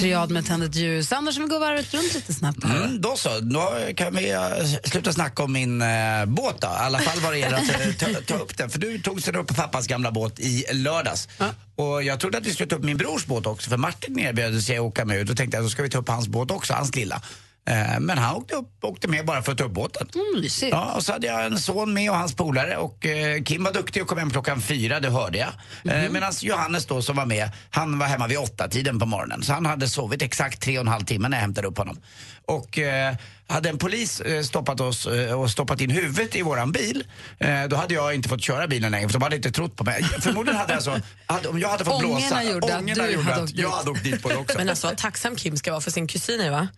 Triad 0.00 0.30
med 0.30 0.46
tänd 0.46 0.62
ett 0.62 0.74
ljus. 0.74 1.12
Anders, 1.12 1.38
vi 1.38 1.44
går 1.44 1.60
varvet 1.60 1.94
runt 1.94 2.14
lite 2.14 2.34
snabbt. 2.34 2.64
här. 2.64 2.76
Mm, 2.76 3.00
då 3.00 3.16
så, 3.16 3.40
då 3.40 3.72
kan 3.96 4.14
vi 4.16 4.30
eh, 4.30 4.40
sluta 4.84 5.12
snacka 5.12 5.42
om 5.42 5.52
min 5.52 5.82
eh, 5.82 5.88
båt 6.26 6.60
då. 6.60 6.66
I 6.66 6.70
alla 6.70 6.98
fall 6.98 7.20
vad 7.20 7.32
det 7.32 7.38
gäller 7.38 7.56
att 7.56 7.80
eh, 7.80 7.92
ta, 7.92 8.20
ta 8.26 8.34
upp 8.34 8.56
den. 8.56 8.70
För 8.70 8.78
du 8.78 8.98
tog 8.98 9.22
sig 9.22 9.36
upp 9.36 9.46
på 9.46 9.54
pappas 9.54 9.86
gamla 9.86 10.12
båt 10.12 10.40
i 10.40 10.64
lördags. 10.72 11.28
Och 11.76 12.02
jag 12.02 12.20
trodde 12.20 12.38
att 12.38 12.46
vi 12.46 12.52
skulle 12.54 12.68
ta 12.68 12.76
upp 12.76 12.84
min 12.84 12.96
brors 12.96 13.26
båt 13.26 13.46
också 13.46 13.70
för 13.70 13.76
Martin 13.76 14.18
erbjöd 14.18 14.62
sig 14.62 14.76
att 14.76 14.82
åka 14.82 15.04
med. 15.04 15.26
Då 15.26 15.34
tänkte 15.34 15.56
jag 15.56 15.64
då 15.64 15.70
ska 15.70 15.82
vi 15.82 15.90
ta 15.90 15.98
upp 15.98 16.08
hans 16.08 16.28
båt 16.28 16.50
också, 16.50 16.72
hans 16.72 16.96
lilla. 16.96 17.22
Eh, 17.68 18.00
men 18.00 18.18
han 18.18 18.36
åkte, 18.36 18.54
upp, 18.54 18.84
åkte 18.84 19.08
med 19.08 19.26
bara 19.26 19.42
för 19.42 19.52
att 19.52 19.58
ta 19.58 19.64
upp 19.64 19.72
båten. 19.72 20.08
Mm. 20.14 20.48
Ja, 20.70 20.92
och 20.94 21.04
så 21.04 21.12
hade 21.12 21.26
jag 21.26 21.46
en 21.46 21.58
son 21.58 21.92
med 21.92 22.10
och 22.10 22.16
hans 22.16 22.34
polare 22.34 22.76
och 22.76 23.06
eh, 23.06 23.42
Kim 23.42 23.64
var 23.64 23.72
duktig 23.72 24.02
och 24.02 24.08
kom 24.08 24.18
hem 24.18 24.30
klockan 24.30 24.60
fyra, 24.60 25.00
det 25.00 25.10
hörde 25.10 25.38
jag. 25.38 25.48
Eh, 25.94 26.10
Medan 26.10 26.32
Johannes 26.40 26.86
då 26.86 27.02
som 27.02 27.16
var 27.16 27.26
med, 27.26 27.50
han 27.70 27.98
var 27.98 28.06
hemma 28.06 28.26
vid 28.26 28.38
åtta 28.38 28.68
tiden 28.68 28.98
på 28.98 29.06
morgonen. 29.06 29.42
Så 29.42 29.52
han 29.52 29.66
hade 29.66 29.88
sovit 29.88 30.22
exakt 30.22 30.62
tre 30.62 30.78
och 30.78 30.82
en 30.82 30.88
halv 30.88 31.04
timme 31.04 31.28
när 31.28 31.36
jag 31.36 31.42
hämtade 31.42 31.68
upp 31.68 31.78
honom. 31.78 31.98
Och 32.46 32.78
eh, 32.78 33.14
hade 33.46 33.68
en 33.68 33.78
polis 33.78 34.20
eh, 34.20 34.42
stoppat 34.42 34.80
oss 34.80 35.06
eh, 35.06 35.40
och 35.40 35.50
stoppat 35.50 35.80
in 35.80 35.90
huvudet 35.90 36.36
i 36.36 36.42
våran 36.42 36.72
bil, 36.72 37.04
då 37.68 37.76
hade 37.76 37.94
jag 37.94 38.14
inte 38.14 38.28
fått 38.28 38.42
köra 38.42 38.66
bilen 38.66 38.92
längre 38.92 39.08
för 39.08 39.12
de 39.12 39.22
hade 39.22 39.36
inte 39.36 39.50
trott 39.50 39.76
på 39.76 39.84
mig. 39.84 40.02
Förmodligen 40.02 40.60
hade 40.60 40.72
jag 40.72 40.82
så, 40.82 41.00
hade, 41.26 41.48
om 41.48 41.58
jag 41.58 41.68
hade 41.68 41.84
fått 41.84 42.04
Ångorna 42.04 42.18
blåsa, 42.20 42.42
gjorde 42.42 42.74
att 42.74 42.80
ångorna 42.80 43.06
du 43.06 43.10
gjorde 43.10 43.34
att 43.34 43.42
åkt 43.42 43.52
jag 43.54 43.70
hade 43.70 43.90
åkt 43.90 44.04
dit 44.04 44.22
på 44.22 44.28
det 44.28 44.36
också. 44.36 44.58
Men 44.58 44.68
alltså 44.68 44.86
vad 44.86 44.96
tacksam 44.96 45.36
Kim 45.36 45.56
ska 45.56 45.70
vara 45.70 45.80
för 45.80 45.90
sin 45.90 46.06
kusin 46.06 46.52
va? 46.52 46.68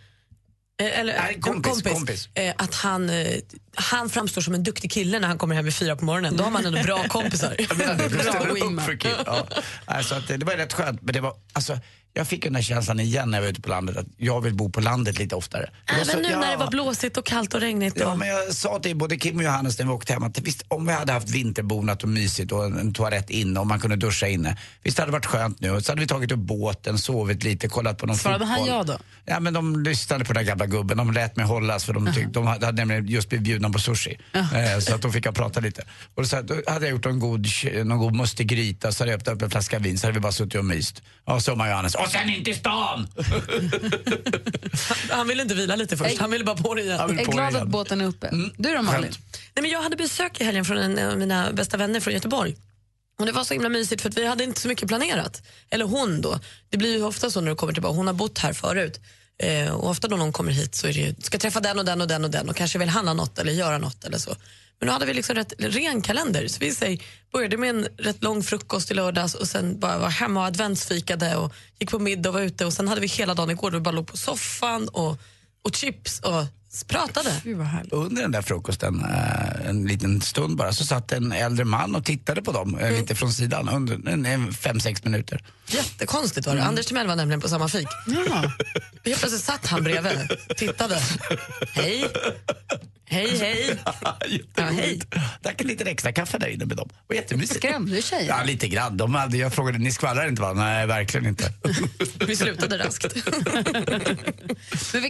Eh, 0.80 1.00
Eller, 1.00 1.19
Nej, 1.19 1.40
kompis, 1.40 1.82
kompis. 1.82 2.28
Eh, 2.34 2.54
Att 2.58 2.74
han, 2.74 3.10
eh, 3.10 3.26
han 3.74 4.10
framstår 4.10 4.42
som 4.42 4.54
en 4.54 4.62
duktig 4.62 4.92
kille 4.92 5.19
när 5.19 5.28
han 5.28 5.38
kommer 5.38 5.54
hem 5.54 5.64
vid 5.64 5.74
fyra 5.74 5.96
på 5.96 6.04
morgonen. 6.04 6.36
Då 6.36 6.44
har 6.44 6.50
man 6.50 6.66
ändå 6.66 6.82
bra 6.82 7.04
kompisar. 7.08 7.56
Bra 8.44 8.54
wingman. 8.54 8.98
Ja. 9.26 9.46
Alltså 9.84 10.22
det, 10.28 10.36
det 10.36 10.44
var 10.46 10.52
rätt 10.52 10.72
skönt, 10.72 11.02
men 11.02 11.12
det 11.14 11.20
var, 11.20 11.34
alltså, 11.52 11.78
jag 12.14 12.28
fick 12.28 12.44
den 12.44 12.52
där 12.52 12.62
känslan 12.62 13.00
igen 13.00 13.30
när 13.30 13.38
jag 13.38 13.42
var 13.42 13.50
ute 13.50 13.60
på 13.60 13.68
landet 13.68 13.96
att 13.96 14.06
jag 14.16 14.40
vill 14.40 14.54
bo 14.54 14.70
på 14.70 14.80
landet 14.80 15.18
lite 15.18 15.34
oftare. 15.36 15.70
Var 15.98 16.04
så- 16.04 16.10
Även 16.10 16.22
nu 16.22 16.28
när 16.36 16.44
ja. 16.44 16.50
det 16.50 16.56
var 16.56 16.70
blåsigt 16.70 17.16
och 17.16 17.26
kallt 17.26 17.54
och 17.54 17.60
regnigt. 17.60 17.96
Ja, 18.00 18.12
och- 18.12 18.19
men 18.19 18.28
jag 18.28 18.52
sa 18.54 18.78
till 18.78 18.96
både 18.96 19.16
Kim 19.16 19.36
och 19.36 19.42
Johannes 19.42 19.78
när 19.78 19.86
vi 19.86 19.92
åkte 19.92 20.12
hem 20.12 20.22
att 20.22 20.38
visst, 20.38 20.62
om 20.69 20.86
vi 20.86 20.92
hade 20.92 21.12
haft 21.12 21.31
vinterbonat 21.31 22.02
och 22.02 22.08
mysigt 22.08 22.52
och 22.52 22.64
en, 22.64 22.78
en 22.78 22.92
toalett 22.92 23.31
inne 23.31 23.60
och 23.60 23.66
man 23.66 23.81
kunde 23.81 23.96
duscha 23.96 24.28
inne. 24.28 24.56
Visst 24.82 24.98
hade 24.98 25.08
det 25.08 25.12
varit 25.12 25.26
skönt 25.26 25.60
nu. 25.60 25.81
Så 25.81 25.92
hade 25.92 26.00
vi 26.00 26.06
tagit 26.06 26.32
upp 26.32 26.38
båten, 26.38 26.98
sovit 26.98 27.44
lite, 27.44 27.69
kollat 27.69 27.98
på 27.98 28.06
någon 28.06 28.16
Svarade 28.16 28.44
han 28.44 28.58
fotboll. 28.58 28.76
ja 28.76 28.82
då? 28.84 28.98
Ja, 29.24 29.40
men 29.40 29.54
de 29.54 29.82
lyssnade 29.82 30.24
på 30.24 30.32
den 30.32 30.44
där 30.44 30.48
gamla 30.50 30.66
gubben. 30.66 30.96
De 30.96 31.12
lät 31.12 31.36
mig 31.36 31.46
hållas 31.46 31.84
för 31.84 31.92
de, 31.92 32.12
tyck, 32.14 32.26
de 32.28 32.46
hade 32.46 32.66
hade 32.66 32.76
nämligen 32.76 33.06
just 33.06 33.28
blivit 33.28 33.44
bjudna 33.44 33.70
på 33.70 33.78
sushi. 33.78 34.19
Eh, 34.32 34.78
så 34.81 34.94
att 34.94 35.02
de 35.02 35.12
fick 35.12 35.26
jag 35.26 35.34
prata 35.34 35.60
lite. 35.60 35.82
Och 36.14 36.26
så, 36.26 36.42
då 36.42 36.54
hade 36.66 36.86
jag 36.86 36.90
gjort 36.90 37.04
någon 37.04 37.19
god, 37.19 37.46
någon 37.84 37.98
god 37.98 38.14
mustig 38.16 38.46
gryta, 38.46 38.92
så 38.92 39.02
hade 39.02 39.10
jag 39.12 39.19
öppnat 39.20 39.34
upp 39.36 39.42
en 39.42 39.50
flaska 39.50 39.78
vin, 39.78 39.98
så 39.98 40.06
hade 40.06 40.14
vi 40.14 40.20
bara 40.20 40.32
suttit 40.32 40.54
och 40.54 40.64
myst. 40.64 41.02
Och 41.24 41.42
så 41.42 41.54
var 41.54 41.69
Johannes, 41.69 41.94
och 42.02 42.08
sen 42.10 42.30
in 42.30 42.44
till 42.44 42.56
stan! 42.56 43.08
Han 45.10 45.28
ville 45.28 45.42
inte 45.42 45.54
vila 45.54 45.76
lite 45.76 45.96
först, 45.96 46.18
han 46.18 46.30
ville 46.30 46.44
bara 46.44 46.56
på 46.56 46.74
det 46.74 46.82
igen. 46.82 46.96
Jag 46.98 47.20
är 47.20 47.24
glad 47.24 47.50
igen. 47.50 47.62
att 47.62 47.68
båten 47.68 48.00
är 48.00 48.04
uppe. 48.04 48.30
Du 48.56 48.74
då 48.74 48.82
Malin? 48.82 49.12
Nej, 49.54 49.62
men 49.62 49.70
jag 49.70 49.82
hade 49.82 49.96
besök 49.96 50.40
i 50.40 50.44
helgen 50.44 50.64
från 50.64 50.78
en 50.78 51.10
av 51.10 51.18
mina 51.18 51.52
bästa 51.52 51.76
vänner 51.76 52.00
från 52.00 52.14
Göteborg. 52.14 52.56
Och 53.18 53.26
Det 53.26 53.32
var 53.32 53.44
så 53.44 53.54
himla 53.54 53.68
mysigt 53.68 54.02
för 54.02 54.08
att 54.08 54.18
vi 54.18 54.26
hade 54.26 54.44
inte 54.44 54.60
så 54.60 54.68
mycket 54.68 54.88
planerat. 54.88 55.42
Eller 55.70 55.84
hon 55.84 56.20
då. 56.20 56.40
Det 56.70 56.76
blir 56.76 56.96
ju 56.96 57.04
ofta 57.04 57.30
så 57.30 57.40
när 57.40 57.50
du 57.50 57.56
kommer 57.56 57.72
tillbaka. 57.72 57.96
Hon 57.96 58.06
har 58.06 58.14
bott 58.14 58.38
här 58.38 58.52
förut. 58.52 59.00
Eh, 59.43 59.72
och 59.72 59.91
ofta 59.91 60.08
då 60.08 60.17
någon 60.17 60.32
kommer 60.32 60.53
hit 60.53 60.75
så 60.75 60.87
är 60.87 60.93
det 60.93 61.01
ju, 61.01 61.15
ska 61.19 61.39
träffa 61.39 61.61
den 61.61 61.79
och 61.79 61.84
den 61.84 62.01
och 62.01 62.08
den 62.08 62.25
och 62.25 62.31
den 62.31 62.49
och 62.49 62.56
kanske 62.56 62.79
vill 62.79 62.89
handla 62.89 63.15
något 63.15 63.39
eller 63.39 63.53
göra 63.53 63.79
något 63.79 64.05
eller 64.05 64.19
så. 64.19 64.31
Men 64.79 64.87
nu 64.87 64.93
hade 64.93 65.06
vi 65.06 65.15
liksom 65.15 65.37
rätt 65.37 65.53
ren 65.58 66.03
kalender. 66.03 66.49
Så 66.49 66.58
vi 66.61 66.75
säger, 66.75 67.03
började 67.32 67.56
med 67.56 67.70
en 67.70 67.89
rätt 67.99 68.22
lång 68.22 68.43
frukost 68.43 68.91
i 68.91 68.94
lördags 68.94 69.34
och 69.34 69.49
sen 69.49 69.81
bara 69.81 69.99
var 69.99 70.08
hemma 70.08 70.41
och 70.41 70.46
adventsfikade 70.46 71.37
och 71.37 71.55
gick 71.79 71.91
på 71.91 71.99
middag 71.99 72.31
och 72.31 72.34
var 72.34 72.41
ute 72.41 72.67
och 72.67 72.72
sen 72.72 72.89
hade 72.89 73.01
vi 73.01 73.06
hela 73.06 73.34
dagen 73.34 73.51
igår 73.51 73.70
då 73.70 73.79
vi 73.79 73.82
bara 73.82 73.94
låg 73.94 74.06
på 74.06 74.17
soffan 74.17 74.89
och, 74.89 75.19
och 75.63 75.75
chips 75.75 76.20
och 76.20 76.44
pratade. 76.86 77.41
Gud 77.44 77.58
vad 77.58 77.67
härligt. 77.67 77.93
Under 77.93 78.22
den 78.22 78.32
där 78.32 78.43
frukosten, 78.43 79.05
eh, 79.05 79.69
en 79.69 79.86
liten 79.86 80.20
stund 80.20 80.56
bara, 80.56 80.72
så 80.72 80.84
satt 80.84 81.12
en 81.12 81.32
äldre 81.32 81.64
man 81.64 81.94
och 81.94 82.05
tittade 82.05 82.43
på 82.43 82.52
dem 82.52 82.79
eh, 82.79 82.91
lite 82.91 83.14
från 83.14 83.32
sidan 83.32 83.69
under 83.69 84.08
en, 84.08 84.26
en 84.26 84.52
fem, 84.52 84.81
sex 84.81 85.05
minuter. 85.05 85.44
Jättekonstigt 85.67 86.46
var 86.46 86.55
det. 86.55 86.64
Anders 86.64 86.86
Timell 86.86 87.06
var 87.06 87.17
nämligen 87.17 87.41
på 87.41 87.48
samma 87.48 87.69
fik. 87.69 87.88
Ja. 88.06 88.52
Helt 89.05 89.20
plötsligt 89.20 89.43
satt 89.43 89.67
han 89.67 89.84
bredvid, 89.84 90.31
tittade. 90.56 90.98
Hej. 91.72 92.08
Hej, 93.12 93.38
hej. 93.38 93.79
Jätteroligt. 94.29 95.14
Drack 95.43 95.60
en 95.60 95.67
liten 95.67 95.86
extra 95.86 96.12
kaffe 96.12 96.38
där 96.38 96.46
inne 96.46 96.64
med 96.64 96.76
dem. 96.76 96.88
Det 96.88 96.94
var 97.08 97.17
jättemysigt. 97.17 97.58
Skrämde 97.58 97.96
du 97.96 98.02
tjejer? 98.02 98.29
Ja, 98.29 98.43
lite 98.44 98.69
grann. 98.69 98.96
De 98.96 99.14
hade, 99.14 99.36
jag 99.36 99.52
frågade, 99.52 99.79
ni 99.79 99.93
skvallrar 99.93 100.29
inte 100.29 100.43
va? 100.43 100.52
Nej, 100.52 100.86
verkligen 100.86 101.26
inte. 101.26 101.52
Vi 102.26 102.36
slutade 102.36 102.79
raskt. 102.79 103.05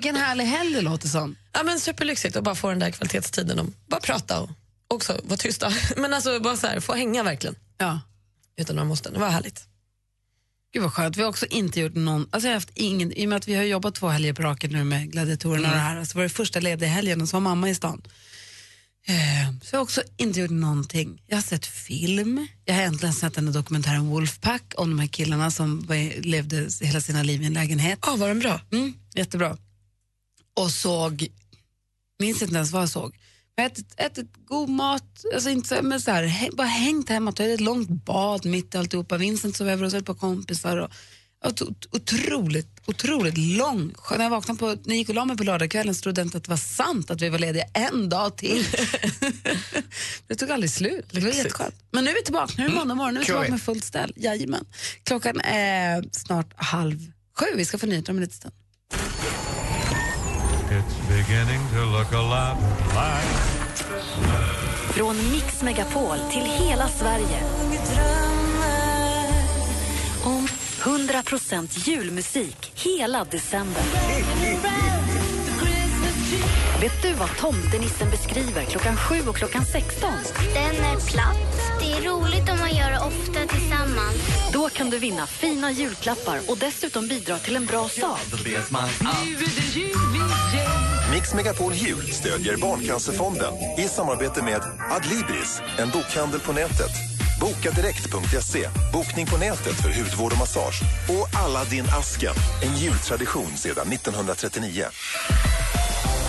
Vilken 0.03 0.17
härlig 0.23 0.45
helg 0.45 0.75
det 0.75 0.81
låter 0.81 1.09
som. 1.09 1.37
Ja, 1.53 1.63
men 1.63 1.81
superlyxigt 1.81 2.37
att 2.37 2.45
bara 2.45 2.55
få 2.55 2.69
den 2.71 2.79
där 2.79 2.91
kvalitetstiden 2.91 3.59
och 3.59 3.67
bara 3.89 4.01
prata 4.01 4.41
och 4.41 4.51
också 4.89 5.21
vara 5.25 5.37
tysta. 5.37 5.73
Men 5.97 6.15
alltså 6.15 6.41
bara 6.41 6.57
så 6.57 6.67
här, 6.67 6.81
få 6.81 6.95
hänga 6.95 7.23
verkligen. 7.23 7.57
Ja. 7.79 8.01
Utan 8.57 8.77
några 8.77 8.89
måste. 8.89 9.11
Det 9.11 9.19
var 9.19 9.29
härligt. 9.31 9.65
Gud 10.73 10.83
vad 10.83 10.93
skönt. 10.93 11.17
Vi 11.17 11.23
har 11.23 11.29
också 11.29 11.47
inte 11.47 11.81
gjort 11.81 11.95
någon, 11.95 12.29
alltså 12.31 12.49
jag 12.49 12.51
har 12.51 12.55
haft 12.57 12.71
ingen, 12.75 13.13
i 13.13 13.25
och 13.25 13.29
med 13.29 13.37
att 13.37 13.49
vi 13.49 13.55
har 13.55 13.63
jobbat 13.63 13.95
två 13.95 14.09
helger 14.09 14.33
på 14.33 14.43
raken 14.43 14.71
nu 14.73 14.85
med 14.85 15.13
gladiatorerna 15.13 15.69
och 15.69 15.75
det 15.75 15.81
här, 15.81 16.05
så 16.05 16.19
var 16.19 16.23
det 16.23 16.29
första 16.29 16.61
lediga 16.61 16.89
helgen 16.89 17.23
och 17.23 17.29
så 17.29 17.37
var 17.37 17.41
mamma 17.41 17.69
i 17.71 17.75
stan. 17.75 18.03
Eh, 19.07 19.15
Så 19.63 19.75
jag 19.75 19.79
har 19.79 19.83
också 19.83 20.03
inte 20.17 20.41
gjort 20.41 20.51
någonting. 20.51 21.23
Jag 21.27 21.37
har 21.37 21.43
sett 21.43 21.67
film, 21.67 22.47
jag 22.65 22.75
har 22.75 22.83
äntligen 22.83 23.13
sett 23.15 23.35
den 23.35 23.47
där 23.47 23.53
dokumentären 23.53 24.09
Wolfpack 24.09 24.73
om 24.77 24.91
de 24.91 24.99
här 24.99 25.07
killarna 25.09 25.51
som 25.51 25.87
var, 25.87 26.21
levde 26.23 26.69
hela 26.81 27.01
sina 27.01 27.23
liv 27.23 27.43
i 27.43 27.47
en 27.47 27.53
lägenhet. 27.55 27.99
Ja, 28.03 28.17
var 28.17 28.29
den 28.29 28.39
bra? 28.39 28.61
Mm, 28.73 28.95
jättebra. 29.15 29.57
Och 30.61 30.71
såg, 30.71 31.27
minns 32.19 32.43
inte 32.43 32.55
ens 32.55 32.71
vad 32.73 32.83
jag 32.83 32.89
såg. 32.89 33.19
Har 33.57 33.65
ätit, 33.65 33.95
ätit 33.97 34.31
god 34.47 34.69
mat, 34.69 35.25
alltså 35.35 35.51
inte 35.51 35.69
så, 35.69 35.83
men 35.83 36.01
så 36.01 36.11
här, 36.11 36.25
hä- 36.27 36.57
bara 36.57 36.67
hängt 36.67 37.09
hemma, 37.09 37.33
tagit 37.33 37.55
ett 37.55 37.61
långt 37.61 37.89
bad 37.89 38.45
mitt 38.47 38.75
i 38.75 38.79
alltihopa. 38.79 39.17
Vincent 39.17 39.57
sov 39.57 39.69
över 39.69 39.85
hos 39.85 39.95
ett 39.95 40.05
par 40.07 40.15
kompisar. 40.15 40.77
Och, 40.77 40.91
otroligt, 41.93 42.81
otroligt 42.87 43.39
lång. 43.39 43.95
När 44.11 44.23
jag 44.23 44.31
vaknade 44.31 44.59
på, 44.59 44.67
när 44.67 44.77
jag 44.87 44.97
gick 44.97 45.09
och 45.09 45.15
la 45.15 45.25
mig 45.25 45.37
på 45.37 45.45
lördagskvällen 45.45 45.95
så 45.95 46.03
trodde 46.03 46.21
jag 46.21 46.27
inte 46.27 46.37
att 46.39 46.45
det 46.45 46.51
var 46.51 46.57
sant 46.57 47.11
att 47.11 47.21
vi 47.23 47.29
var 47.29 47.39
lediga 47.39 47.65
en 47.75 48.09
dag 48.09 48.37
till. 48.37 48.67
det 50.27 50.35
tog 50.35 50.51
aldrig 50.51 50.71
slut. 50.71 51.07
Det 51.11 51.21
var 51.21 51.29
jätteskönt. 51.29 51.75
Men 51.91 52.05
nu 52.05 52.11
är 52.11 52.15
vi 52.15 52.23
tillbaka, 52.23 52.55
nu 52.57 52.65
är 52.65 52.69
det 52.69 52.75
måndag 52.75 52.95
morgon, 52.95 53.15
nu 53.15 53.21
är 53.21 53.21
vi 53.21 53.27
tillbaka 53.27 53.51
med 53.51 53.63
fullt 53.63 53.85
ställ. 53.85 54.13
Jajamän. 54.17 54.65
Klockan 55.03 55.41
är 55.41 56.05
snart 56.13 56.53
halv 56.57 57.13
sju, 57.39 57.47
vi 57.57 57.65
ska 57.65 57.79
få 57.79 57.87
nyheter 57.87 58.11
om 58.13 58.17
en 58.17 58.21
liten 58.21 58.37
stund. 58.37 58.55
It's 60.79 60.97
beginning 61.09 61.61
to 61.75 61.85
look 61.85 62.13
a 62.13 62.23
lot 62.23 62.57
like 62.95 63.27
Från 64.95 65.17
Mix 65.33 65.63
Megapol 65.63 66.19
till 66.31 66.45
hela 66.45 66.89
Sverige. 66.89 67.43
100% 70.83 71.89
julmusik 71.89 72.73
hela 72.75 73.25
december. 73.25 73.83
Vet 76.81 77.03
du 77.03 77.13
vad 77.13 77.37
tomtenissen 77.37 78.11
beskriver 78.11 78.65
klockan 78.65 78.97
7 78.97 79.29
och 79.29 79.37
klockan 79.37 79.65
16? 79.65 80.11
Den 80.55 80.85
är 80.85 80.97
platt. 80.97 81.37
Det 81.81 81.93
är 81.93 82.03
roligt 82.03 82.51
om 82.51 82.59
man 82.59 82.77
gör 82.77 82.91
det 82.91 82.99
ofta 82.99 83.55
tillsammans. 83.55 84.17
Då 84.53 84.69
kan 84.69 84.91
du 84.91 84.99
vinna 84.99 85.27
fina 85.27 85.71
julklappar 85.71 86.39
och 86.49 86.59
dessutom 86.59 87.09
bidra 87.09 87.39
till 87.39 87.57
en 87.57 87.67
bra 87.67 87.89
sak. 87.89 88.19
Mix 91.13 91.35
Megapol 91.35 91.73
Jul 91.73 92.13
stödjer 92.13 92.57
Barncancerfonden 92.57 93.55
i 93.79 93.89
samarbete 93.89 94.43
med 94.43 94.63
Adlibris, 94.91 95.61
en 95.79 95.91
bokhandel 95.91 96.41
på 96.41 96.53
nätet. 96.53 96.91
Bokadirekt.se, 97.41 98.69
bokning 98.93 99.27
på 99.27 99.37
nätet 99.37 99.75
för 99.83 99.89
hudvård 99.89 100.33
och 100.33 100.39
massage. 100.39 100.83
Och 101.09 101.41
Aladdin 101.41 101.85
Asken, 101.85 102.35
en 102.63 102.77
jultradition 102.77 103.57
sedan 103.57 103.93
1939. 103.93 104.85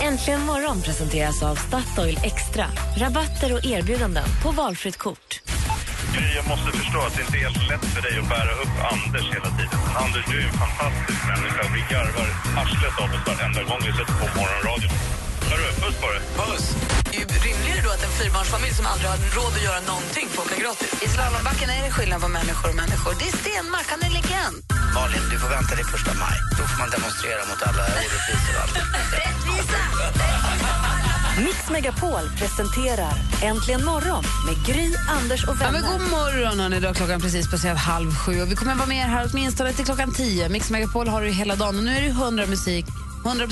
Äntligen 0.04 0.40
morgon 0.40 0.82
presenteras 0.82 1.42
av 1.42 1.54
Statoil 1.54 2.18
Extra. 2.22 2.66
Rabatter 2.96 3.54
och 3.54 3.64
erbjudanden 3.64 4.24
på 4.42 4.50
valfritt 4.50 4.96
kort. 4.96 5.40
Jag 6.36 6.48
måste 6.48 6.78
förstå 6.78 6.98
att 6.98 7.16
det 7.16 7.22
inte 7.22 7.36
är 7.36 7.44
helt 7.46 7.68
lätt 7.70 7.84
för 7.94 8.02
dig 8.02 8.14
att 8.22 8.28
bära 8.28 8.52
upp 8.62 8.74
Anders 8.92 9.26
hela 9.34 9.50
tiden. 9.58 9.78
Anders, 10.04 10.24
du 10.30 10.34
är 10.40 10.46
en 10.50 10.58
fantastisk 10.64 11.20
människa. 11.32 11.62
Vi 11.76 11.80
garvar 11.94 12.28
arslet 12.60 12.96
av 13.02 13.08
oss 13.14 13.24
varenda 13.30 13.62
gång 13.68 13.80
vi 13.86 13.92
sätter 13.98 14.16
på 14.22 14.26
morgonradion. 14.38 14.92
Hörru, 15.50 15.68
puss 15.82 15.96
på 16.02 16.08
dig. 16.14 16.20
Puss! 16.40 16.64
Rimligare 17.44 17.80
då 17.86 17.90
att 17.96 18.02
en 18.08 18.14
fyrbarnsfamilj 18.20 18.74
som 18.74 18.86
aldrig 18.92 19.08
har 19.10 19.18
råd 19.36 19.52
att 19.58 19.64
göra 19.68 19.80
någonting 19.92 20.26
får 20.34 20.42
åka 20.46 20.56
gratis. 20.64 20.90
I 21.06 21.08
slalombacken 21.14 21.68
är 21.70 21.80
det 21.86 21.90
skillnad 21.96 22.20
på 22.24 22.28
människor 22.38 22.68
och 22.72 22.78
människor. 22.82 23.12
Det 23.20 23.26
är 23.32 23.36
Stenmark, 23.42 23.86
han 23.94 24.00
är 24.08 24.12
legend. 24.18 24.56
Malin, 24.96 25.24
du 25.32 25.36
får 25.42 25.50
vänta 25.58 25.72
till 25.78 25.88
första 25.94 26.12
maj. 26.24 26.36
Då 26.58 26.62
får 26.70 26.78
man 26.82 26.90
demonstrera 26.96 27.40
mot 27.50 27.60
alla 27.68 27.82
orättvisor 27.96 28.52
och 28.56 28.62
allt. 28.62 28.74
Mix 31.46 31.70
Megapol 31.70 32.24
presenterar 32.38 33.14
Äntligen 33.42 33.84
morgon 33.84 34.24
med 34.46 34.56
Gry, 34.66 34.94
Anders 35.08 35.44
och 35.44 35.56
Ja, 35.60 35.64
vänner. 35.64 35.72
men 35.80 35.82
god 35.92 36.10
morgon, 36.10 36.60
hörni. 36.60 36.80
Då 36.80 36.94
klockan 36.94 37.20
precis 37.20 37.50
passerat 37.50 37.78
halv 37.78 38.14
sju. 38.16 38.42
Och 38.42 38.50
vi 38.50 38.56
kommer 38.56 38.72
att 38.72 38.78
vara 38.78 38.88
med 38.88 38.98
er 39.04 39.08
här 39.08 39.28
åtminstone 39.32 39.72
till 39.72 39.84
klockan 39.84 40.12
tio. 40.12 40.48
Mix 40.48 40.70
Megapol 40.70 41.08
har 41.08 41.22
du 41.22 41.28
hela 41.30 41.56
dagen 41.56 41.78
och 41.78 41.84
nu 41.84 41.96
är 41.96 42.00
det 42.02 42.08
100 42.08 42.46
musik. 42.46 42.84
100 43.24 43.46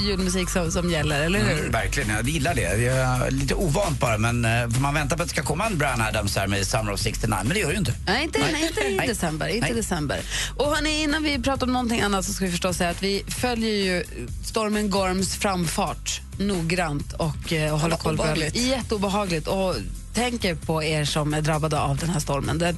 julmusik 0.00 0.50
som, 0.50 0.70
som 0.70 0.90
gäller, 0.90 1.20
eller 1.20 1.38
hur? 1.38 1.58
Mm, 1.58 1.72
verkligen, 1.72 2.10
jag 2.10 2.28
gillar 2.28 2.54
det. 2.54 2.60
Jag 2.60 2.96
är 2.96 3.30
lite 3.30 3.54
ovant 3.54 4.00
bara, 4.00 4.18
men 4.18 4.44
eh, 4.44 4.68
man 4.80 4.94
vänta 4.94 5.16
på 5.16 5.22
att 5.22 5.28
det 5.28 5.34
ska 5.34 5.42
komma 5.42 5.66
en 5.66 5.78
Brian 5.78 6.00
Adams 6.00 6.36
här 6.36 6.46
med 6.46 6.66
Summer 6.66 6.92
of 6.92 7.00
69? 7.00 7.36
Men 7.44 7.48
det 7.48 7.58
gör 7.58 7.66
det 7.66 7.72
ju 7.72 7.78
inte. 7.78 7.94
Nej, 8.06 8.24
inte, 8.24 8.38
nej. 8.38 8.66
inte 8.66 9.04
i 9.04 9.06
december. 9.06 9.48
Inte 9.48 9.66
Nej. 9.66 9.76
december. 9.76 10.20
Och 10.56 10.66
hörni, 10.66 11.02
innan 11.02 11.22
vi 11.22 11.38
pratar 11.38 11.66
om 11.66 11.72
någonting 11.72 12.00
annat 12.00 12.24
så 12.24 12.32
ska 12.32 12.44
vi 12.44 12.50
förstås 12.50 12.76
säga 12.76 12.90
att 12.90 13.02
vi 13.02 13.24
följer 13.28 13.74
ju 13.74 14.04
stormen 14.44 14.90
Gorms 14.90 15.36
framfart 15.36 16.20
noggrant 16.38 17.12
och, 17.12 17.52
eh, 17.52 17.74
och 17.74 17.80
håller 17.80 17.96
koll 17.96 18.16
på 18.16 18.22
den. 18.22 18.32
obehagligt. 18.32 18.56
Jätteobehagligt. 18.56 19.48
Och 19.48 19.76
tänker 20.14 20.54
på 20.54 20.82
er 20.82 21.04
som 21.04 21.34
är 21.34 21.40
drabbade 21.42 21.80
av 21.80 21.96
den 21.96 22.10
här 22.10 22.20
stormen. 22.20 22.58
Tror, 22.58 22.74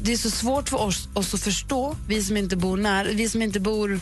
det 0.00 0.12
är 0.12 0.16
så 0.16 0.30
svårt 0.30 0.68
för 0.68 0.80
oss, 0.80 1.08
oss 1.14 1.34
att 1.34 1.40
förstå, 1.40 1.96
vi 2.08 2.22
som 2.22 2.36
inte 2.36 2.56
bor 2.56 2.76
nära, 2.76 3.08
vi 3.08 3.28
som 3.28 3.42
inte 3.42 3.60
bor 3.60 4.00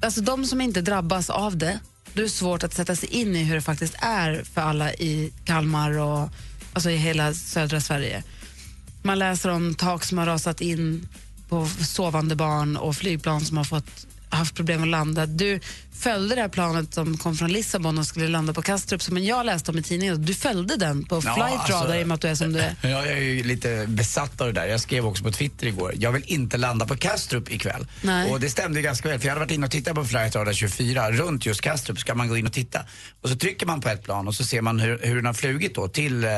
alltså 0.00 0.20
de 0.20 0.44
som 0.44 0.60
inte 0.60 0.80
drabbas 0.80 1.30
av 1.30 1.56
det, 1.56 1.78
då 2.12 2.20
är 2.20 2.24
det 2.24 2.30
svårt 2.30 2.64
att 2.64 2.74
sätta 2.74 2.96
sig 2.96 3.08
in 3.08 3.36
i 3.36 3.44
hur 3.44 3.54
det 3.54 3.62
faktiskt 3.62 3.94
är 3.98 4.44
för 4.44 4.60
alla 4.60 4.94
i 4.94 5.32
Kalmar 5.44 5.98
och 5.98 6.28
alltså 6.72 6.90
i 6.90 6.96
hela 6.96 7.34
södra 7.34 7.80
Sverige. 7.80 8.22
Man 9.02 9.18
läser 9.18 9.50
om 9.50 9.74
tak 9.74 10.04
som 10.04 10.18
har 10.18 10.26
rasat 10.26 10.60
in 10.60 11.08
på 11.48 11.66
sovande 11.66 12.36
barn 12.36 12.76
och 12.76 12.96
flygplan 12.96 13.40
som 13.40 13.56
har 13.56 13.64
fått 13.64 14.06
haft 14.30 14.54
problem 14.54 14.82
att 14.82 14.88
landa. 14.88 15.26
Du 15.26 15.60
följde 15.92 16.34
det 16.34 16.40
här 16.40 16.48
planet 16.48 16.94
som 16.94 17.16
kom 17.16 17.36
från 17.36 17.52
Lissabon 17.52 17.98
och 17.98 18.06
skulle 18.06 18.28
landa 18.28 18.52
på 18.52 18.62
Kastrup 18.62 19.02
som 19.02 19.18
jag 19.18 19.46
läste 19.46 19.70
om 19.70 19.78
i 19.78 19.82
tidningen. 19.82 20.24
Du 20.24 20.34
följde 20.34 20.76
den 20.76 21.04
på 21.04 21.14
Ja, 21.14 21.20
flight 21.20 21.60
alltså- 21.74 21.94
i 21.94 22.02
och 22.02 22.08
med 22.08 22.14
att 22.14 22.20
du 22.20 22.28
är 22.28 22.34
som 22.34 22.52
du 22.52 22.58
är. 22.58 22.74
Ja, 22.82 22.88
jag 22.88 23.08
är 23.08 23.16
ju 23.16 23.42
lite 23.42 23.84
besatt 23.88 24.40
av 24.40 24.46
det 24.46 24.52
där. 24.52 24.66
Jag 24.66 24.80
skrev 24.80 25.06
också 25.06 25.24
på 25.24 25.32
Twitter 25.32 25.66
igår. 25.66 25.94
Jag 25.96 26.12
vill 26.12 26.22
inte 26.26 26.56
landa 26.56 26.86
på 26.86 26.96
Kastrup 26.96 27.50
ikväll. 27.50 27.86
Nej. 28.02 28.30
Och 28.30 28.40
det 28.40 28.50
stämde 28.50 28.82
ganska 28.82 29.08
väl 29.08 29.18
för 29.20 29.26
jag 29.26 29.34
hade 29.34 29.44
varit 29.44 29.52
inne 29.52 29.66
och 29.66 29.72
tittat 29.72 29.94
på 29.94 30.04
Flight 30.04 30.36
Radar 30.36 30.52
24 30.52 31.10
runt 31.12 31.46
just 31.46 31.60
Kastrup 31.60 31.98
ska 31.98 32.14
man 32.14 32.28
gå 32.28 32.36
in 32.36 32.46
och 32.46 32.52
titta. 32.52 32.80
Och 33.22 33.28
så 33.28 33.36
trycker 33.36 33.66
man 33.66 33.80
på 33.80 33.88
ett 33.88 34.02
plan 34.02 34.28
och 34.28 34.34
så 34.34 34.44
ser 34.44 34.60
man 34.62 34.80
hur, 34.80 34.98
hur 35.02 35.16
den 35.16 35.26
har 35.26 35.34
flugit 35.34 35.74
då 35.74 35.88
till, 35.88 36.24
eh, 36.24 36.30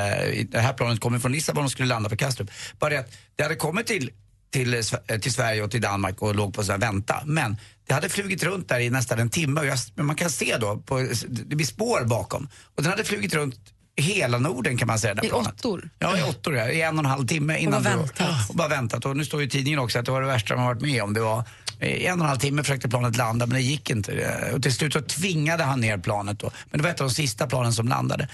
det 0.49 0.59
här 0.61 0.73
planet 0.73 1.01
kommer 1.01 1.19
från 1.19 1.33
Lissabon 1.33 1.65
och 1.65 1.71
skulle 1.71 1.89
landa 1.89 2.09
på 2.09 2.17
Kastrup. 2.17 2.51
Bara 2.79 2.91
det 2.91 3.01
att 3.01 3.13
det 3.37 3.43
hade 3.43 3.55
kommit 3.55 3.87
till 3.87 4.11
till, 4.53 4.75
Sve- 4.75 4.99
eh, 5.07 5.19
till 5.19 5.33
Sverige 5.33 5.63
och 5.63 5.71
till 5.71 5.81
Danmark 5.81 6.23
och 6.23 6.35
låg 6.35 6.55
på 6.55 6.65
så 6.65 6.73
här 6.73 6.79
vänta. 6.79 7.23
Men 7.27 7.57
det 7.87 7.95
hade 7.95 8.09
flugit 8.09 8.43
runt 8.43 8.69
där 8.69 8.81
i 8.81 8.91
nästan 8.91 9.19
en 9.19 9.31
timme 9.31 9.61
och 9.61 9.67
jag, 9.67 9.79
men 9.95 10.07
man 10.07 10.17
kan 10.17 10.31
se 10.31 10.57
då, 10.61 10.77
på, 10.77 10.99
det 11.29 11.57
blir 11.57 11.67
spår 11.67 12.05
bakom. 12.05 12.49
Och 12.77 12.83
den 12.83 12.91
hade 12.93 13.05
flugit 13.05 13.35
runt 13.35 13.55
hela 13.97 14.39
Norden 14.39 14.77
kan 14.79 14.89
man 14.89 14.99
säga. 14.99 15.15
I 15.23 15.29
planet. 15.29 15.53
åttor? 15.55 15.91
Ja, 15.99 16.19
i 16.19 16.23
åttor 16.23 16.57
ja, 16.57 16.69
i 16.69 16.83
en 16.83 16.95
och 16.99 17.05
en 17.05 17.11
halv 17.11 17.27
timme 17.27 17.59
innan 17.59 17.83
bara 17.83 17.91
det- 17.93 17.97
väntat. 17.99 18.49
Och 18.51 18.55
bara 18.57 18.69
väntat. 18.69 19.05
Och 19.05 19.17
nu 19.17 19.25
står 19.25 19.41
ju 19.41 19.47
i 19.47 19.51
tidningen 19.51 19.79
också 19.81 19.99
att 19.99 20.05
det 20.05 20.11
var 20.13 20.21
det 20.21 20.27
värsta 20.27 20.55
har 20.57 20.65
varit 20.65 20.83
med 20.83 21.03
om. 21.03 21.15
Det 21.15 21.21
var 21.21 21.45
eh, 21.79 21.89
i 21.89 22.07
en 22.07 22.13
och 22.21 22.25
en 22.25 22.29
halv 22.29 22.39
timme 22.39 22.63
försökte 22.63 22.89
planet 22.89 23.17
landa 23.17 23.47
men 23.47 23.55
det 23.55 23.61
gick 23.63 23.91
inte. 23.91 24.13
Eh, 24.13 24.55
Och 24.55 24.63
till 24.63 24.75
slut 24.75 24.93
så 24.93 25.01
tvingade 25.03 25.65
han 25.65 25.81
ner 25.81 25.99
planet 25.99 26.39
då. 26.39 26.51
Men 26.71 26.79
det 26.79 26.85
var 26.85 26.91
ett 26.91 27.01
av 27.01 27.09
de 27.09 27.15
sista 27.15 27.47
planen 27.47 27.73
som 27.73 27.89
landade. 27.89 28.29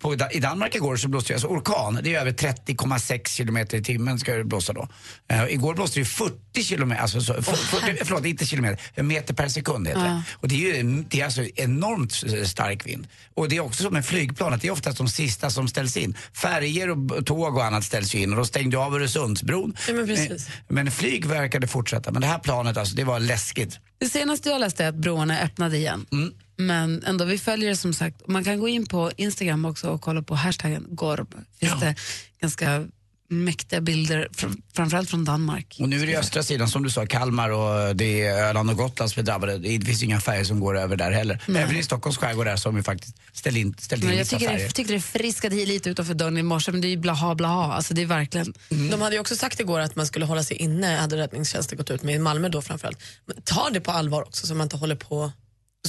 På, 0.00 0.14
I 0.14 0.40
Danmark 0.40 0.74
igår 0.74 0.96
så 0.96 1.08
blåste 1.08 1.32
det, 1.32 1.34
alltså 1.34 1.48
orkan, 1.48 1.98
det 2.02 2.14
är 2.14 2.20
över 2.20 2.32
30,6 2.32 3.28
kilometer 3.28 3.78
i 3.78 3.82
timmen 3.82 4.18
ska 4.18 4.34
det 4.34 4.44
blåsa 4.44 4.72
då. 4.72 4.88
Eh, 5.28 5.44
igår 5.44 5.74
blåste 5.74 6.00
det 6.00 6.04
40 6.04 6.62
kilometer, 6.62 7.02
alltså 7.02 7.20
så, 7.20 7.42
för, 7.42 7.56
40, 7.56 8.04
förlåt 8.04 8.24
inte 8.24 8.46
kilometer, 8.46 9.02
meter 9.02 9.34
per 9.34 9.48
sekund 9.48 9.88
heter 9.88 10.00
det. 10.00 10.22
Och 10.32 10.48
det 10.48 10.54
är 10.54 10.74
ju 10.74 11.04
det 11.08 11.20
är 11.20 11.24
alltså 11.24 11.42
enormt 11.42 12.12
stark 12.48 12.86
vind. 12.86 13.08
Och 13.34 13.48
det 13.48 13.56
är 13.56 13.60
också 13.60 13.82
som 13.82 13.92
med 13.92 14.06
flygplan, 14.06 14.52
att 14.52 14.62
det 14.62 14.68
är 14.68 14.72
oftast 14.72 14.98
de 14.98 15.08
sista 15.08 15.50
som 15.50 15.68
ställs 15.68 15.96
in. 15.96 16.16
Färger 16.32 16.90
och 16.90 17.26
tåg 17.26 17.56
och 17.56 17.64
annat 17.64 17.84
ställs 17.84 18.14
ju 18.14 18.18
in 18.18 18.30
och 18.30 18.36
då 18.36 18.44
stängde 18.44 18.78
av 18.78 18.94
Öresundsbron. 18.94 19.76
Ja, 19.88 19.94
men 19.94 20.06
precis. 20.06 20.48
Eh, 20.48 20.54
Men 20.68 20.90
flyg 20.90 21.26
verkade 21.26 21.66
fortsätta, 21.66 22.10
men 22.12 22.22
det 22.22 22.28
här 22.28 22.38
planet 22.38 22.76
alltså, 22.76 22.94
det 22.96 23.04
var 23.04 23.20
läskigt. 23.20 23.78
Det 23.98 24.08
senaste 24.08 24.48
jag 24.48 24.60
läste 24.60 24.84
är 24.84 24.88
att 24.88 24.94
broarna 24.94 25.40
öppnade 25.40 25.76
igen. 25.76 26.06
Mm. 26.12 26.32
Men 26.66 27.04
ändå, 27.04 27.24
vi 27.24 27.38
följer 27.38 27.68
det 27.70 27.76
som 27.76 27.94
sagt. 27.94 28.28
Man 28.28 28.44
kan 28.44 28.60
gå 28.60 28.68
in 28.68 28.86
på 28.86 29.10
Instagram 29.16 29.64
också 29.64 29.88
och 29.88 30.00
kolla 30.00 30.22
på 30.22 30.34
hashtaggen 30.34 30.86
Gorb. 30.90 31.34
Finns 31.60 31.80
det 31.80 31.94
ganska 32.40 32.86
mäktiga 33.32 33.80
bilder, 33.80 34.28
fr- 34.32 34.62
framförallt 34.74 35.10
från 35.10 35.24
Danmark. 35.24 35.76
Och 35.80 35.88
nu 35.88 36.02
är 36.02 36.06
det 36.06 36.16
östra 36.18 36.42
sidan, 36.42 36.68
som 36.68 36.82
du 36.82 36.90
sa, 36.90 37.06
Kalmar 37.06 37.50
och 37.50 37.96
det 37.96 38.26
är 38.26 38.44
Öland 38.48 38.70
och 38.70 38.76
Gotland 38.76 39.10
som 39.10 39.20
är 39.20 39.24
drabbade. 39.24 39.58
Det 39.58 39.80
finns 39.86 40.02
inga 40.02 40.20
färger 40.20 40.44
som 40.44 40.60
går 40.60 40.78
över 40.78 40.96
där 40.96 41.10
heller. 41.10 41.42
Även 41.48 41.76
i 41.76 41.82
Stockholms 41.82 42.16
skärgård 42.18 42.46
där 42.46 42.56
som 42.56 42.74
vi 42.76 42.82
faktiskt 42.82 43.16
ställde 43.32 43.60
in, 43.60 43.74
ställde 43.78 44.04
in 44.06 44.08
Men 44.08 44.18
jag 44.18 44.24
vissa 44.24 44.36
tycker 44.36 44.46
det, 44.48 44.52
färger. 44.52 44.66
jag 44.66 44.74
tyckte 44.74 44.92
det 44.92 45.00
friskade 45.00 45.56
i 45.56 45.66
lite 45.66 45.90
utanför 45.90 46.14
dörren 46.14 46.38
i 46.38 46.42
morse, 46.42 46.72
men 46.72 46.80
det 46.80 46.86
är 46.86 46.90
ju 46.90 46.96
blaha 46.96 47.34
blaha. 47.34 47.72
Alltså 47.72 47.94
det 47.94 48.02
är 48.02 48.06
verkligen... 48.06 48.54
De 48.68 49.00
hade 49.00 49.14
ju 49.14 49.20
också 49.20 49.36
sagt 49.36 49.60
igår 49.60 49.80
att 49.80 49.96
man 49.96 50.06
skulle 50.06 50.24
hålla 50.24 50.42
sig 50.42 50.56
inne, 50.56 50.96
hade 50.96 51.16
räddningstjänsten 51.16 51.78
gått 51.78 51.90
ut 51.90 52.02
med 52.02 52.14
i 52.14 52.18
Malmö 52.18 52.48
då 52.48 52.62
framförallt. 52.62 52.98
Men 53.26 53.42
ta 53.42 53.70
det 53.70 53.80
på 53.80 53.90
allvar 53.90 54.22
också 54.22 54.46
så 54.46 54.54
man 54.54 54.64
inte 54.64 54.76
håller 54.76 54.96
på 54.96 55.32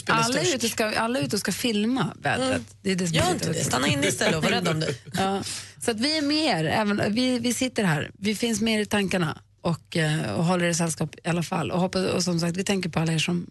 Alla 0.08 0.40
är, 0.40 0.56
ute 0.56 0.66
och 0.66 0.72
ska, 0.72 1.00
alla 1.00 1.20
är 1.20 1.24
ute 1.24 1.36
och 1.36 1.40
ska 1.40 1.52
filma 1.52 2.14
vädret. 2.20 2.62
Det 2.82 2.92
är 2.92 2.96
det 2.96 3.08
som 3.08 3.16
Gör 3.16 3.32
inte 3.32 3.54
det, 3.54 3.64
stanna 3.64 3.88
inne 3.88 4.08
istället 4.08 4.36
och 4.36 4.44
var 4.44 4.52
rädd 4.52 4.68
om 4.68 4.80
dig. 4.80 5.02
Ja, 5.14 5.44
så 5.86 5.92
att 5.92 6.00
vi 6.00 6.18
är 6.18 6.22
med 6.22 6.60
er, 6.60 6.66
även, 6.66 7.14
vi, 7.14 7.40
vi 7.40 7.54
sitter 7.54 7.84
här, 7.84 8.12
vi 8.18 8.36
finns 8.36 8.62
med 8.62 8.74
er 8.74 8.82
i 8.82 8.86
tankarna 8.86 9.42
och, 9.62 9.98
eh, 9.98 10.32
och 10.32 10.46
håller 10.46 10.66
er 10.66 10.74
sällskap 10.74 11.16
i 11.24 11.30
alla 11.30 11.44
fall. 11.44 11.72
Och, 11.72 11.80
hoppas, 11.80 12.06
och 12.06 12.24
som 12.24 12.40
sagt, 12.40 12.58
vi 12.58 12.64
tänker 12.64 12.90
på 12.90 13.00
alla 13.00 13.14
er 13.14 13.20
som, 13.20 13.48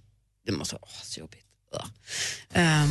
det 0.46 0.52
måste 0.52 0.74
vara 0.74 0.90
så 1.02 1.20
jobbigt. 1.20 1.44
Ja. 1.72 1.86
Ehm, 2.52 2.88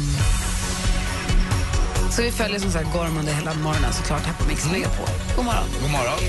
så 2.12 2.22
vi 2.22 2.32
följer 2.32 2.60
som 2.60 2.72
sagt 2.72 2.94
Gorm 2.94 3.18
under 3.18 3.34
hela 3.34 3.54
morgonen 3.54 3.94
såklart 3.94 4.22
här 4.22 4.34
på 4.34 4.48
Mix 4.48 4.72
Megapol. 4.72 5.08
God 5.36 5.46
morgon. 5.46 5.68
God 5.82 5.92
morgon. 5.92 6.20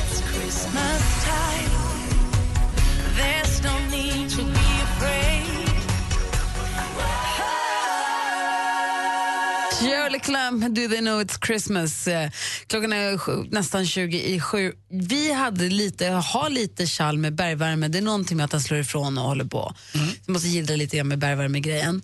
Shirley 9.80 10.20
Clamp, 10.20 10.74
Do 10.74 10.88
They 10.88 10.98
Know 11.00 11.22
It's 11.22 11.46
Christmas. 11.46 12.08
Eh, 12.08 12.30
Klockan 12.66 12.92
är 12.92 13.18
sju, 13.18 13.44
nästan 13.50 13.86
20 13.86 14.20
i 14.22 14.40
sju. 14.40 14.72
Vi 14.88 15.32
hade 15.32 15.68
lite, 15.68 16.06
har 16.06 16.50
lite 16.50 16.86
kall 16.86 17.18
med 17.18 17.34
bergvärme. 17.34 17.88
Det 17.88 17.98
är 17.98 18.02
någonting 18.02 18.36
med 18.36 18.44
att 18.44 18.50
den 18.50 18.60
slår 18.60 18.80
ifrån 18.80 19.18
och 19.18 19.24
håller 19.24 19.44
på. 19.44 19.74
Mm. 19.94 20.08
Så 20.24 20.32
måste 20.32 20.48
gillra 20.48 20.76
lite 20.76 20.96
grann 20.96 21.08
med 21.08 21.18
bergvärmegrejen. 21.18 22.02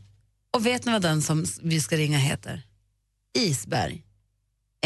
Och 0.54 0.66
vet 0.66 0.84
ni 0.84 0.92
vad 0.92 1.02
den 1.02 1.22
som 1.22 1.46
vi 1.62 1.80
ska 1.80 1.96
ringa 1.96 2.18
heter? 2.18 2.62
Isberg. 3.38 4.02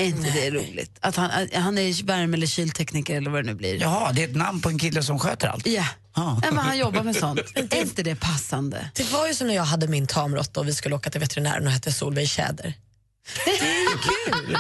Är 0.01 0.05
inte 0.05 0.31
det 0.31 0.51
roligt? 0.51 0.99
Att 1.01 1.17
han, 1.17 1.31
att 1.31 1.55
han 1.55 1.79
är 1.79 2.05
värme 2.05 2.37
eller 2.37 2.47
kyltekniker 2.47 3.17
eller 3.17 3.31
vad 3.31 3.45
det 3.45 3.47
nu 3.47 3.55
blir. 3.55 3.81
Jaha, 3.81 4.13
det 4.13 4.25
är 4.25 4.29
ett 4.29 4.37
namn 4.37 4.61
på 4.61 4.69
en 4.69 4.79
kille 4.79 5.03
som 5.03 5.19
sköter 5.19 5.49
allt. 5.49 5.67
Ja. 5.67 5.85
Ah. 6.13 6.39
Nej, 6.43 6.51
men 6.53 6.65
han 6.65 6.79
jobbar 6.79 7.03
med 7.03 7.17
sånt. 7.17 7.41
är 7.55 7.75
inte 7.81 8.03
det 8.03 8.17
passande? 8.17 8.91
Det 8.95 9.13
var 9.13 9.27
ju 9.29 9.35
som 9.35 9.47
när 9.47 9.55
jag 9.55 9.63
hade 9.65 9.89
min 9.89 10.07
tamråtta 10.07 10.61
och 10.61 10.69
vi 10.69 10.75
skulle 10.75 10.95
åka 10.95 11.11
till 11.11 11.21
veterinären 11.21 11.67
och 11.67 11.73
hette 11.73 11.93
Solveig 11.93 12.29
Tjäder. 12.29 12.75
Det 13.45 13.51
är 13.51 13.81
ju 13.81 13.87
kul. 13.89 14.47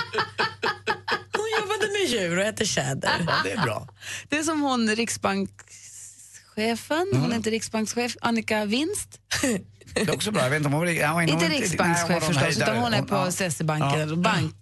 Hon 1.36 1.46
jobbade 1.60 1.86
med 1.92 2.06
djur 2.08 2.38
och 2.38 2.44
hette 2.44 2.66
Tjäder. 2.66 3.24
Ja, 3.26 3.32
det 3.44 3.52
är 3.52 3.62
bra. 3.62 3.88
Det 4.28 4.38
är 4.38 4.42
som 4.42 4.60
hon 4.60 4.96
riksbankschefen, 4.96 7.06
hon 7.14 7.32
är 7.32 7.36
inte 7.36 7.50
riksbankschef, 7.50 8.16
Annika 8.20 8.64
Winst. 8.64 9.18
Det 9.94 10.00
är 10.00 10.14
också 10.14 10.30
bra. 10.30 10.42
Jag 10.42 10.50
vet 10.50 10.56
inte 10.56 10.66
om 10.66 10.72
hon 10.72 10.80
var, 10.80 10.86
ja, 10.92 11.12
hon- 11.12 11.28
Inte 11.28 11.48
riksbankschef 11.48 12.08
nej, 12.08 12.20
hon 12.20 12.20
var 12.20 12.20
någon 12.20 12.34
förstås, 12.44 12.56
utan 12.62 12.76
hon 12.76 12.94
är 12.94 13.02
på 13.02 13.14
ja. 13.14 13.30
CC-banken, 13.30 13.88
Ja. 13.90 13.96
eller 13.98 14.16
bank. 14.16 14.54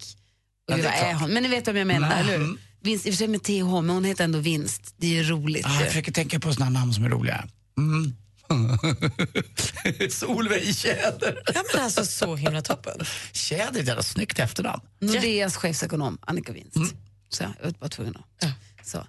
Ja, 0.67 0.75
Och 0.75 0.81
det 0.83 0.89
är 0.89 1.15
hon? 1.15 1.31
Men 1.31 1.43
ni 1.43 1.49
vet 1.49 1.69
vem 1.69 1.77
jag 1.77 1.87
menar, 1.87 2.13
Mm. 2.13 2.19
eller 2.29 2.39
hur? 2.39 2.59
Vinst, 2.89 3.07
i 3.07 3.11
och 3.11 3.15
för 3.15 3.19
sig 3.19 3.29
med 3.29 3.43
TH, 3.43 3.83
men 3.83 3.91
hon 3.91 4.05
heter 4.05 4.25
ändå 4.25 4.39
Vinst. 4.39 4.95
Det 4.97 5.07
är 5.07 5.11
ju 5.11 5.23
roligt. 5.23 5.67
Ah, 5.67 5.81
jag 5.81 5.89
försöker 5.89 6.13
tänka 6.13 6.41
på 6.41 6.53
såna 6.53 6.71
namn 6.71 6.95
som 6.95 7.05
är 7.05 7.09
roliga. 7.09 7.49
Mm. 7.79 8.13
Solveig 10.11 10.77
Tjäder. 10.77 11.43
Ja, 11.55 11.63
men 11.75 11.85
alltså 11.85 12.05
så 12.05 12.37
himla 12.37 12.63
toppen. 12.63 13.01
Tjäder 13.33 13.77
är 13.77 13.81
ett 13.81 13.87
jävla 13.87 14.03
snyggt 14.03 14.39
efternamn. 14.39 14.83
Nordeas 15.01 15.57
chefsekonom, 15.57 16.19
Annika 16.21 16.53
Vinst. 16.53 16.77
Mm. 16.77 16.89
Så 17.29 17.43
jag 17.43 17.65
var 17.65 17.71
bara 17.71 17.89
tvungen 17.89 18.17
att... 18.17 18.49
Så. 18.87 19.07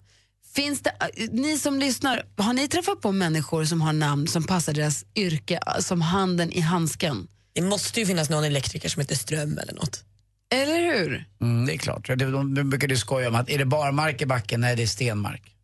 Finns 0.54 0.82
det, 0.82 0.90
äh, 0.90 1.30
ni 1.32 1.58
som 1.58 1.80
lyssnar, 1.80 2.26
har 2.38 2.54
ni 2.54 2.68
träffat 2.68 3.02
på 3.02 3.12
människor 3.12 3.66
som 3.66 3.82
har 3.82 3.94
namn 3.94 4.28
som 4.28 4.44
passar 4.44 4.74
deras 4.74 5.06
yrke 5.16 5.60
äh, 5.68 5.82
som 5.82 6.02
handen 6.02 6.52
i 6.52 6.60
handsken? 6.60 7.28
Det 7.54 7.62
måste 7.62 8.00
ju 8.00 8.06
finnas 8.06 8.30
någon 8.30 8.44
elektriker 8.44 8.90
som 8.90 9.00
heter 9.00 9.16
Ström 9.16 9.58
eller 9.58 9.74
något. 9.74 10.04
Eller 10.50 10.94
hur? 10.94 11.26
Mm, 11.42 11.66
det 11.66 11.74
är 11.74 11.78
klart. 11.78 12.08
De, 12.08 12.16
de, 12.16 12.56
de 12.56 12.70
brukade 12.70 12.94
ju 12.94 13.00
skoja 13.00 13.28
om 13.28 13.36
att 13.36 13.50
är 13.50 13.58
det 13.58 13.66
barmark 13.66 14.22
i 14.22 14.26
backen? 14.26 14.62
Nej, 14.62 14.76
det 14.76 14.84
är 14.84 14.88
stenmark. 14.88 15.56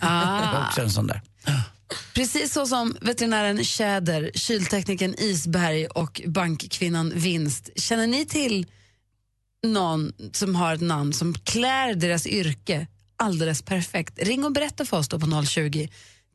Ah. 0.00 0.66
också 0.66 0.80
en 0.80 0.90
sån 0.90 1.06
där. 1.06 1.20
Precis 2.14 2.52
så 2.52 2.66
som 2.66 2.96
veterinären 3.00 3.64
Tjäder, 3.64 4.30
kylteknikern 4.34 5.14
Isberg 5.18 5.86
och 5.86 6.22
bankkvinnan 6.26 7.12
Vinst. 7.14 7.70
Känner 7.76 8.06
ni 8.06 8.26
till 8.26 8.66
någon 9.66 10.12
som 10.32 10.54
har 10.54 10.74
ett 10.74 10.80
namn 10.80 11.12
som 11.12 11.34
klär 11.34 11.94
deras 11.94 12.26
yrke 12.26 12.86
alldeles 13.16 13.62
perfekt? 13.62 14.18
Ring 14.22 14.44
och 14.44 14.52
berätta 14.52 14.84
för 14.84 14.96
oss 14.96 15.08
då 15.08 15.18
på 15.20 15.44
020 15.46 15.88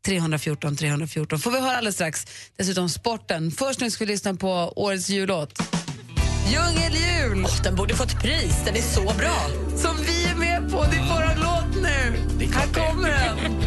314 0.06 0.76
314. 0.76 1.40
Får 1.40 1.52
vi 1.52 1.60
höra 1.60 1.78
alldeles 1.78 1.96
strax. 1.96 2.28
Dessutom 2.58 2.90
sporten. 2.90 3.52
Först 3.52 3.80
nu 3.80 3.92
ska 3.92 4.06
vi 4.06 4.12
lyssna 4.12 4.34
på 4.34 4.74
årets 4.76 5.10
jullåt. 5.10 5.62
Djungeljul! 6.52 7.46
Åh, 7.46 7.64
den 7.64 7.76
borde 7.76 7.96
fått 7.96 8.22
pris, 8.22 8.62
den 8.66 8.76
är 8.76 8.82
så 8.82 9.02
bra. 9.04 9.40
Som 9.76 9.96
vi 9.98 10.26
är 10.26 10.36
med 10.36 10.72
på. 10.72 10.84
Det 10.92 10.98
är 10.98 11.08
vår 11.10 11.42
låt 11.42 11.84
nu. 11.84 12.46
Här 12.54 12.68
kommer 12.74 13.10
den. 13.10 13.38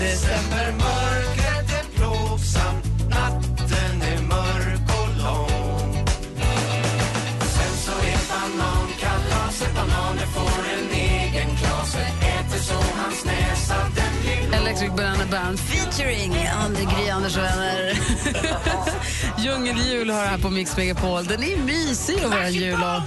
Decembermörkret 0.00 1.70
är 1.80 1.96
plågsamt, 1.96 2.84
natten 3.10 4.02
är 4.02 4.22
mörk 4.22 4.88
och 5.00 5.22
lång. 5.24 6.04
Sen 7.40 7.74
så 7.84 7.92
är 7.92 8.20
banankalaset, 8.30 9.74
bananer 9.74 10.26
får 10.26 10.62
en 10.78 10.90
egen 11.00 11.56
klase. 11.56 12.00
Äter 12.22 12.58
så 12.58 12.74
hans 12.74 13.24
näsa 13.24 13.74
den 13.96 14.12
blir 14.22 14.58
Electric 14.60 14.90
Banana 14.90 15.26
Band 15.30 15.60
featuring 15.60 16.48
André 16.64 16.84
Gry 16.84 17.10
Anders 17.10 17.36
och 17.36 17.42
vänner. 17.42 17.98
Djungeljul 19.44 20.10
har 20.10 20.24
här 20.24 20.38
på 20.38 20.50
Mix 20.50 20.76
Megapol. 20.76 21.24
Den 21.24 21.42
är 21.42 21.56
mysig 21.56 22.14
att 22.24 22.30
vara 22.30 22.48
jullåt. 22.50 23.02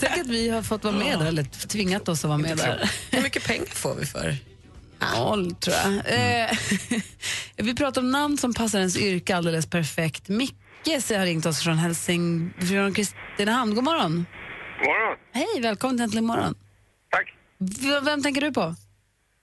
Tänk 0.00 0.18
att 0.18 0.26
vi 0.26 0.48
har 0.48 0.62
fått 0.62 0.84
vara 0.84 0.94
med 0.94 1.18
där, 1.18 1.26
eller 1.26 1.44
tvingat 1.44 2.08
oss 2.08 2.24
att 2.24 2.28
vara 2.28 2.38
med 2.38 2.56
där. 2.56 2.90
Hur 3.10 3.22
mycket 3.22 3.46
pengar 3.46 3.66
får 3.66 3.94
vi 3.94 4.06
för? 4.06 4.36
Noll, 5.16 5.54
tror 5.54 5.76
jag. 5.76 5.94
Eh, 6.44 6.50
vi 7.56 7.74
pratar 7.74 8.00
om 8.00 8.10
namn 8.10 8.38
som 8.38 8.54
passar 8.54 8.78
ens 8.78 8.96
yrke 8.96 9.36
alldeles 9.36 9.66
perfekt. 9.66 10.28
Micke 10.28 10.54
har 10.86 11.24
ringt 11.24 11.46
oss 11.46 11.62
från 11.62 11.78
Helsing... 11.78 12.52
från 12.68 12.94
Kristinehamn. 12.94 13.74
God 13.74 13.84
morgon. 13.84 14.26
God 14.78 14.86
morgon. 14.86 15.16
Hej, 15.32 15.60
välkommen 15.62 15.96
till 15.96 16.04
Äntligen 16.04 16.24
morgon. 16.26 16.54
Tack. 17.10 17.34
V- 17.58 18.00
vem 18.02 18.22
tänker 18.22 18.40
du 18.40 18.52
på? 18.52 18.74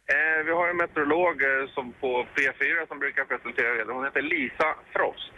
Eh, 0.09 0.45
vi 0.45 0.51
har 0.51 0.69
en 0.69 0.77
meteorolog 0.77 1.35
eh, 1.41 1.73
som 1.75 1.93
på 2.01 2.07
P4 2.35 2.87
som 2.87 2.99
brukar 2.99 3.23
presentera 3.31 3.85
det. 3.85 3.93
Hon 3.93 4.05
heter 4.05 4.21
Lisa 4.21 4.67
Frost. 4.93 5.35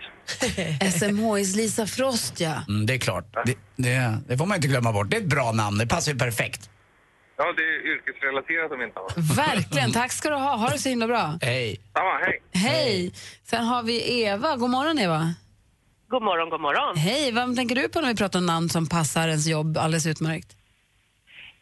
SMHIs 1.00 1.56
Lisa 1.56 1.86
Frost, 1.88 2.40
ja. 2.40 2.56
Mm, 2.68 2.86
det 2.86 2.94
är 2.94 2.98
klart. 2.98 3.26
Det, 3.46 3.56
det, 3.76 4.18
det 4.28 4.38
får 4.38 4.46
man 4.46 4.56
inte 4.56 4.68
glömma 4.68 4.92
bort. 4.94 5.10
Det 5.10 5.18
är 5.18 5.22
ett 5.22 5.28
bra 5.38 5.52
namn. 5.52 5.78
Det 5.78 5.88
passar 5.88 6.12
ju 6.12 6.18
perfekt. 6.18 6.70
Ja, 7.38 7.44
det 7.58 7.62
är 7.62 7.78
yrkesrelaterat 7.94 8.72
om 8.72 8.82
inte 8.82 9.00
annat. 9.00 9.18
Verkligen. 9.38 9.92
Tack 9.92 10.12
ska 10.12 10.30
du 10.30 10.36
ha. 10.36 10.56
Ha 10.56 10.70
det 10.70 10.78
så 10.80 10.90
himla 10.90 11.08
bra. 11.08 11.38
Hej. 11.42 11.82
Samma, 11.94 12.18
hej. 12.26 12.42
Hej! 12.54 13.14
Sen 13.44 13.64
har 13.66 13.84
vi 13.84 14.24
Eva. 14.24 14.56
God 14.56 14.70
morgon, 14.70 15.00
Eva. 15.00 15.34
God 16.10 16.24
morgon, 16.24 16.50
god 16.50 16.62
morgon. 16.62 16.98
Hej, 16.98 17.32
vem 17.32 17.56
tänker 17.56 17.76
du 17.76 17.90
på 17.90 18.02
när 18.02 18.10
vi 18.10 18.16
pratar 18.16 18.40
om 18.40 18.46
namn 18.46 18.70
som 18.70 18.90
passar 18.90 19.28
ens 19.28 19.48
jobb 19.48 19.78
alldeles 19.78 20.06
utmärkt? 20.08 20.56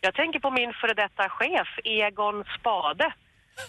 Jag 0.03 0.13
tänker 0.15 0.39
på 0.39 0.51
min 0.51 0.73
före 0.81 0.93
detta 0.93 1.29
chef, 1.29 1.67
Egon 1.83 2.43
Spade, 2.59 3.13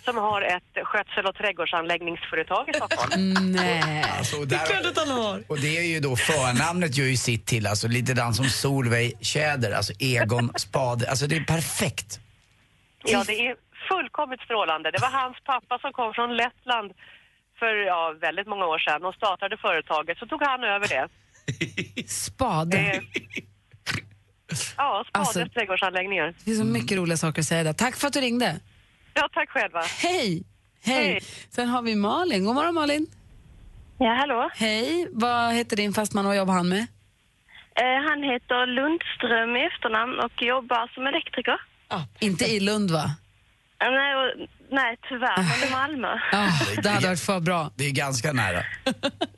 som 0.04 0.16
har 0.16 0.42
ett 0.42 0.72
skötsel 0.84 1.26
och 1.26 1.34
trädgårdsanläggningsföretag 1.34 2.68
i 2.68 2.72
Stockholm. 2.74 3.34
Nej. 3.52 4.04
Alltså, 4.18 4.44
där, 4.44 4.88
att 4.90 4.98
han 4.98 5.10
har. 5.10 5.42
Och 5.48 5.58
det 5.58 5.78
är 5.78 5.82
ju 5.82 6.00
då 6.00 6.16
förnamnet 6.16 6.96
gör 6.98 7.06
ju 7.06 7.16
sitt 7.16 7.46
till, 7.46 7.66
alltså 7.66 7.88
lite 7.88 8.14
dans 8.14 8.36
som 8.36 8.46
Solveig 8.46 9.12
Tjäder, 9.20 9.72
alltså 9.72 9.92
Egon 9.98 10.52
Spade. 10.56 11.10
Alltså 11.10 11.26
det 11.26 11.36
är 11.36 11.44
perfekt. 11.44 12.20
Ja, 13.04 13.24
det 13.26 13.46
är 13.46 13.56
fullkomligt 13.88 14.40
strålande. 14.40 14.90
Det 14.90 15.00
var 15.00 15.10
hans 15.10 15.36
pappa 15.44 15.78
som 15.78 15.92
kom 15.92 16.14
från 16.14 16.36
Lettland 16.36 16.92
för 17.58 17.74
ja, 17.86 18.14
väldigt 18.20 18.46
många 18.46 18.66
år 18.66 18.78
sedan 18.78 19.04
och 19.04 19.14
startade 19.14 19.56
företaget. 19.56 20.18
Så 20.18 20.26
tog 20.26 20.42
han 20.42 20.64
över 20.64 20.88
det. 20.88 21.08
Spade. 22.08 22.76
Eh, 22.78 23.00
ja, 24.76 25.04
Spades 25.08 25.28
Alltså- 25.36 25.48
trädgårdsanläggningar. 25.54 26.26
Det 26.26 26.44
finns 26.44 26.58
så 26.58 26.64
mycket 26.64 26.98
roliga 26.98 27.16
saker 27.16 27.40
att 27.42 27.46
säga 27.46 27.62
där. 27.64 27.72
Tack 27.72 27.96
för 27.96 28.06
att 28.06 28.12
du 28.12 28.20
ringde. 28.20 28.60
Ja, 29.14 29.28
tack 29.32 29.50
själva. 29.50 29.80
Hej! 30.02 30.42
Hej! 30.84 31.04
Hej. 31.06 31.20
Sen 31.50 31.68
har 31.68 31.82
vi 31.82 31.94
Malin. 31.96 32.44
God 32.44 32.54
morgon, 32.54 32.74
Malin. 32.74 33.06
Ja, 33.98 34.14
hallå. 34.14 34.50
Hej. 34.54 35.08
Vad 35.12 35.54
heter 35.54 35.76
din 35.76 35.92
fastman 35.92 36.24
och 36.24 36.28
vad 36.28 36.36
jobbar 36.36 36.54
han 36.54 36.68
med? 36.68 36.86
Eh, 37.74 37.98
han 38.08 38.22
heter 38.22 38.66
Lundström 38.66 39.56
i 39.56 39.64
efternamn 39.66 40.18
och 40.18 40.42
jobbar 40.42 40.90
som 40.94 41.06
elektriker. 41.06 41.60
Inte 42.20 42.44
i 42.44 42.60
Lund, 42.60 42.90
va? 42.90 43.04
Eh, 43.84 43.90
nej, 43.90 44.14
nej, 44.72 44.96
tyvärr. 45.08 45.38
Är 45.38 45.68
i 45.68 45.70
Malmö. 45.70 46.12
Ja, 46.32 46.48
det 46.82 46.88
hade 46.88 47.06
varit 47.06 47.20
för 47.20 47.40
bra. 47.40 47.70
Det 47.76 47.84
är 47.86 47.90
ganska 47.90 48.32
nära. 48.32 48.62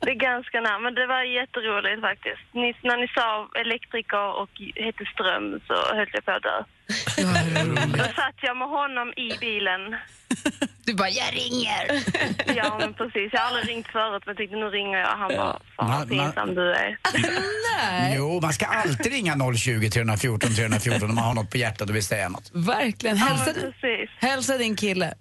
Det 0.01 0.11
är 0.15 0.19
ganska 0.31 0.61
nära, 0.61 0.79
men 0.79 0.93
det 0.95 1.07
var 1.07 1.23
jätteroligt 1.39 2.01
faktiskt. 2.01 2.41
Ni, 2.53 2.67
när 2.83 2.97
ni 2.97 3.07
sa 3.17 3.27
elektriker 3.63 4.27
och 4.41 4.49
hette 4.85 5.03
Ström 5.13 5.45
så 5.67 5.75
höll 5.95 6.09
jag 6.13 6.25
på 6.25 6.31
att 6.31 6.43
dö. 6.43 6.57
Då 7.97 8.03
satt 8.03 8.37
jag 8.41 8.57
med 8.57 8.67
honom 8.67 9.13
i 9.25 9.37
bilen. 9.39 9.81
Du 10.85 10.93
bara, 10.93 11.09
jag 11.09 11.33
ringer. 11.33 11.83
Ja, 12.55 12.77
men 12.79 12.93
precis. 12.93 13.29
Jag 13.33 13.39
har 13.39 13.47
aldrig 13.47 13.69
ringt 13.75 13.87
förut, 13.87 14.23
men 14.25 14.31
jag 14.33 14.37
tänkte 14.37 14.55
nu 14.57 14.65
ringer 14.65 14.97
jag. 14.97 15.07
Han 15.07 15.27
bara, 15.27 15.59
fan 15.77 15.91
vad 15.99 16.09
pinsam 16.09 16.55
du 16.55 16.73
är. 16.73 16.97
Jo, 18.15 18.39
man 18.41 18.53
ska 18.53 18.65
alltid 18.65 19.11
ringa 19.11 19.35
020 19.57 19.89
314 19.89 20.49
314 20.55 21.09
om 21.09 21.15
man 21.15 21.23
har 21.23 21.33
något 21.33 21.51
på 21.51 21.57
hjärtat 21.57 21.89
och 21.89 21.95
vill 21.95 22.03
säga 22.05 22.29
något. 22.29 22.51
Verkligen. 22.53 23.17
Ja, 23.17 23.25
Hälsa, 23.25 23.51
men 23.61 23.73
precis. 23.81 24.09
hälsa 24.19 24.57
din 24.57 24.75
kille. 24.75 25.13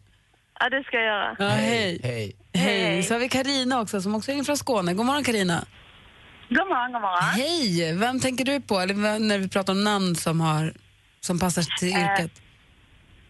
Ja, 0.60 0.68
det 0.70 0.84
ska 0.84 0.96
jag 0.96 1.04
göra. 1.06 1.36
Ja, 1.38 1.48
hej. 1.48 2.00
Hej. 2.02 2.36
Hej. 2.54 3.02
Så 3.02 3.14
har 3.14 3.18
vi 3.18 3.28
Karina 3.28 3.80
också 3.80 4.00
som 4.00 4.14
också 4.14 4.32
är 4.32 4.44
från 4.44 4.56
Skåne. 4.56 4.94
God 4.94 5.06
morgon 5.06 5.24
Karina. 5.24 5.64
God 6.48 6.68
morgon, 6.68 6.92
god 6.92 7.02
morgon. 7.02 7.22
Hej. 7.22 7.92
Vem 7.98 8.20
tänker 8.20 8.44
du 8.44 8.60
på 8.60 8.78
eller 8.80 8.94
vem- 8.94 9.28
när 9.28 9.38
vi 9.38 9.48
pratar 9.48 9.72
om 9.72 9.84
namn 9.84 10.16
som, 10.16 10.40
har, 10.40 10.72
som 11.20 11.38
passar 11.38 11.62
till 11.78 11.92
Eh, 11.92 12.00
yrket? 12.02 12.32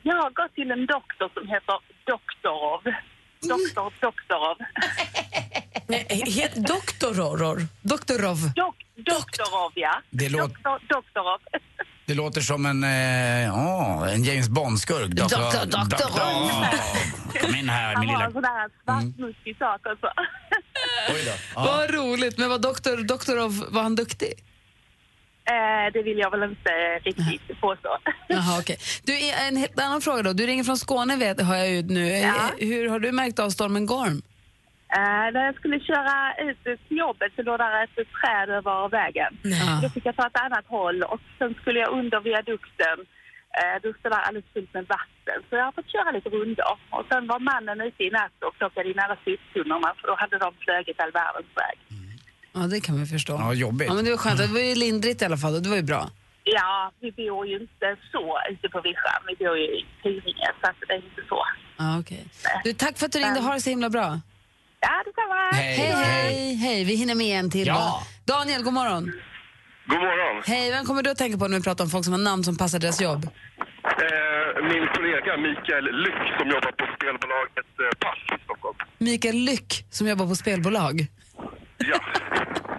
Jag 0.03 0.15
har 0.17 0.31
gått 0.31 0.55
till 0.55 0.71
en 0.71 0.87
doktor 0.87 1.31
som 1.35 1.49
heter 1.49 1.75
Doktorov. 2.07 2.83
Doktor 3.43 3.93
Doktorov. 4.01 4.57
Het 6.37 6.55
Doktororor. 6.69 7.67
Doktorov. 7.83 8.37
Dok, 8.57 8.77
doktorov, 8.97 9.73
ja. 9.75 10.03
Det 10.11 10.29
låter- 10.29 10.47
Doktor, 10.47 10.79
doktorov. 10.89 11.39
Det 12.07 12.15
låter 12.15 12.41
som 12.41 12.67
en, 12.67 12.85
eh, 12.85 13.45
ja, 13.45 14.09
en 14.09 14.25
James 14.25 14.49
Bond-skurk. 14.49 15.09
Doktor, 15.09 15.39
doktor. 15.39 15.89
Doktor. 15.91 17.41
Kom 17.41 17.55
in 17.55 17.69
här, 17.69 17.95
Han 17.95 18.01
min 18.01 18.09
har 18.09 18.17
lilla... 18.17 18.27
en 18.27 18.33
sån 18.33 18.43
där 18.43 18.71
svartmuskig 18.85 19.57
sak 19.59 19.81
också. 19.87 20.07
Oj 21.15 21.23
då. 21.27 21.33
Ja. 21.55 21.65
Vad 21.65 21.95
roligt. 21.95 22.39
Men 22.39 22.49
var 22.51 22.59
doktor, 22.59 22.97
Doktorov, 23.05 23.65
var 23.69 23.83
han 23.83 23.95
duktig? 23.95 24.33
Eh, 25.47 25.93
det 25.93 26.03
vill 26.03 26.19
jag 26.19 26.31
väl 26.31 26.43
inte 26.43 26.71
riktigt 27.05 27.61
påstå. 27.61 27.89
Jaha, 28.29 28.59
okej. 28.61 28.79
Du, 29.03 29.31
en 29.49 29.57
helt 29.57 29.81
annan 29.81 30.01
fråga 30.01 30.23
då. 30.23 30.33
Du 30.33 30.47
ringer 30.47 30.65
från 30.65 30.79
Skåne 30.79 31.17
vet, 31.17 31.41
har 31.41 31.57
jag 31.57 31.71
ju 31.71 31.83
nu. 31.83 32.09
Ja. 32.09 32.35
Hur 32.59 32.89
har 32.89 32.99
du 32.99 33.13
märkt 33.13 33.39
av 33.39 33.51
stormen 33.51 33.87
Gorm? 33.87 34.23
Eh, 34.99 35.27
när 35.35 35.45
jag 35.49 35.55
skulle 35.61 35.81
köra 35.91 36.17
ut 36.47 36.63
till 36.65 36.99
jobbet 37.05 37.31
så 37.37 37.43
låg 37.43 37.59
där 37.59 37.85
ett 37.85 38.09
träd 38.21 38.49
över 38.59 38.89
vägen. 38.89 39.33
Nej. 39.43 39.79
Då 39.83 39.89
fick 39.89 40.07
jag 40.07 40.17
ta 40.17 40.27
ett 40.27 40.41
annat 40.47 40.67
håll 40.67 41.03
och 41.03 41.21
sen 41.39 41.55
skulle 41.61 41.79
jag 41.85 41.91
under 42.01 42.21
viadukten. 42.21 42.99
Eh, 43.59 43.77
då 43.83 43.89
stod 43.99 44.11
där 44.13 44.25
alldeles 44.27 44.49
fullt 44.55 44.75
med 44.75 44.87
vatten. 44.97 45.39
Så 45.49 45.53
jag 45.57 45.65
har 45.69 45.73
fått 45.79 45.91
köra 45.95 46.11
lite 46.17 46.29
rundor. 46.29 46.75
Och 46.97 47.05
sen 47.11 47.23
var 47.33 47.39
mannen 47.53 47.81
ute 47.89 48.03
i 48.05 48.11
natt 48.11 48.37
och 48.47 48.55
plockade 48.59 48.89
in 48.91 48.99
alla 49.05 49.17
soptunnorna 49.25 49.91
för 49.99 50.07
då 50.11 50.15
hade 50.23 50.39
de 50.45 50.51
flugit 50.65 51.01
all 51.03 51.13
världens 51.21 51.53
väg. 51.63 51.77
Ja, 52.57 52.61
det 52.73 52.81
kan 52.87 53.01
vi 53.01 53.07
förstå. 53.07 53.33
Ja, 53.33 53.55
jobbigt. 53.55 53.89
Ja, 53.89 53.95
men 53.95 54.05
det 54.05 54.11
var 54.11 54.19
skönt. 54.19 54.39
Det 54.39 54.47
var 54.47 54.61
ju 54.61 54.75
lindrigt 54.75 55.23
i 55.23 55.25
alla 55.25 55.37
fall 55.37 55.55
och 55.57 55.63
det 55.63 55.69
var 55.69 55.77
ju 55.77 55.83
bra. 55.93 56.05
Ja, 56.45 56.93
vi 57.01 57.13
bor 57.13 57.47
ju 57.47 57.57
inte 57.61 57.97
så 58.13 58.39
ute 58.51 58.69
på 58.69 58.81
vischan. 58.81 59.21
Vi 59.29 59.35
bor 59.45 59.57
ju 59.59 59.65
i 59.65 59.87
Tyringe 60.03 60.49
så 60.61 60.71
att 60.71 60.77
det 60.89 60.95
är 60.95 60.97
inte 60.97 61.23
så. 61.29 61.41
Ja, 61.77 61.99
okej. 62.01 62.25
Du, 62.65 62.73
tack 62.73 62.99
för 62.99 63.07
att 63.07 63.13
du 63.13 63.19
ringde. 63.19 63.41
Ha 63.41 63.55
det 63.55 63.61
så 63.61 63.71
himla 63.71 63.91
bra. 63.91 64.21
Ja, 64.87 64.95
detsamma. 65.07 65.41
Hej, 65.53 65.77
hej, 66.05 66.55
hej. 66.55 66.85
Vi 66.85 66.95
hinner 66.95 67.15
med 67.15 67.39
en 67.39 67.51
till. 67.51 67.67
Ja. 67.67 67.75
va? 67.75 68.35
Daniel, 68.35 68.63
god 68.63 68.73
morgon. 68.73 69.05
God 69.89 69.99
morgon. 69.99 70.43
Hej, 70.47 70.71
vem 70.71 70.85
kommer 70.85 71.03
du 71.03 71.11
att 71.11 71.19
tänka 71.19 71.39
på 71.39 71.49
när 71.49 71.57
vi 71.59 71.63
pratar 71.63 71.85
om 71.85 71.91
folk 71.91 72.05
som 72.05 72.13
har 72.15 72.21
namn 72.21 72.45
som 72.45 72.57
passar 72.57 72.79
deras 72.79 73.01
jobb? 73.01 73.25
Eh, 73.25 74.63
min 74.71 74.85
kollega 74.95 75.37
Mikael 75.47 75.85
Lyck 76.05 76.21
som 76.39 76.49
jobbar 76.55 76.73
på 76.81 76.85
spelbolaget 76.97 77.69
eh, 77.83 77.99
Pass 78.05 78.19
i 78.41 78.45
Stockholm. 78.45 78.77
Mikael 78.99 79.37
Lyck 79.37 79.87
som 79.91 80.07
jobbar 80.09 80.27
på 80.27 80.37
spelbolag. 80.37 81.07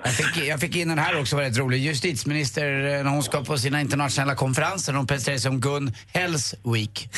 Jag 0.03 0.13
fick, 0.13 0.47
jag 0.47 0.59
fick 0.59 0.75
in 0.75 0.87
den 0.87 0.99
här 0.99 1.19
också, 1.19 1.35
var 1.35 1.43
rätt 1.43 1.57
rolig. 1.57 1.77
Justitieminister 1.77 2.95
eh, 2.97 3.03
när 3.03 3.11
hon 3.11 3.23
ska 3.23 3.43
på 3.43 3.57
sina 3.57 3.81
internationella 3.81 4.35
konferenser. 4.35 4.93
Hon 4.93 5.07
presenterar 5.07 5.37
sig 5.37 5.43
som 5.43 5.59
Gun 5.59 5.93
Hells 6.13 6.55
Week. 6.73 7.09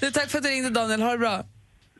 Du, 0.00 0.10
tack 0.10 0.30
för 0.30 0.38
att 0.38 0.44
du 0.44 0.50
ringde 0.50 0.70
Daniel. 0.70 1.02
Ha 1.02 1.12
det 1.12 1.18
bra. 1.18 1.44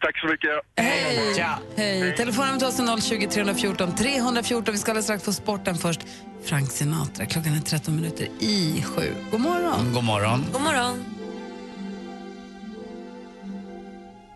Tack 0.01 0.21
så 0.21 0.27
mycket. 0.27 0.51
Hej! 0.77 1.35
Tja. 1.37 1.59
Hej. 1.77 2.17
Telefonnumret 2.17 2.59
till 2.59 2.69
oss 2.69 2.81
är 2.81 3.01
020 3.01 3.27
314 3.27 3.95
314. 3.95 4.75
Vi 4.75 4.79
ska 4.79 4.91
alldeles 4.91 5.05
strax 5.05 5.25
få 5.25 5.33
sporten 5.33 5.75
först. 5.75 6.01
Frank 6.45 6.71
Sinatra. 6.71 7.27
Klockan 7.27 7.55
är 7.55 7.61
13 7.61 7.97
minuter 7.97 8.29
i 8.41 8.85
sju. 8.87 9.15
God 9.31 9.41
morgon. 9.41 9.93
God 9.93 10.05
morgon. 10.05 10.45
God 10.53 10.63
morgon. 10.63 11.22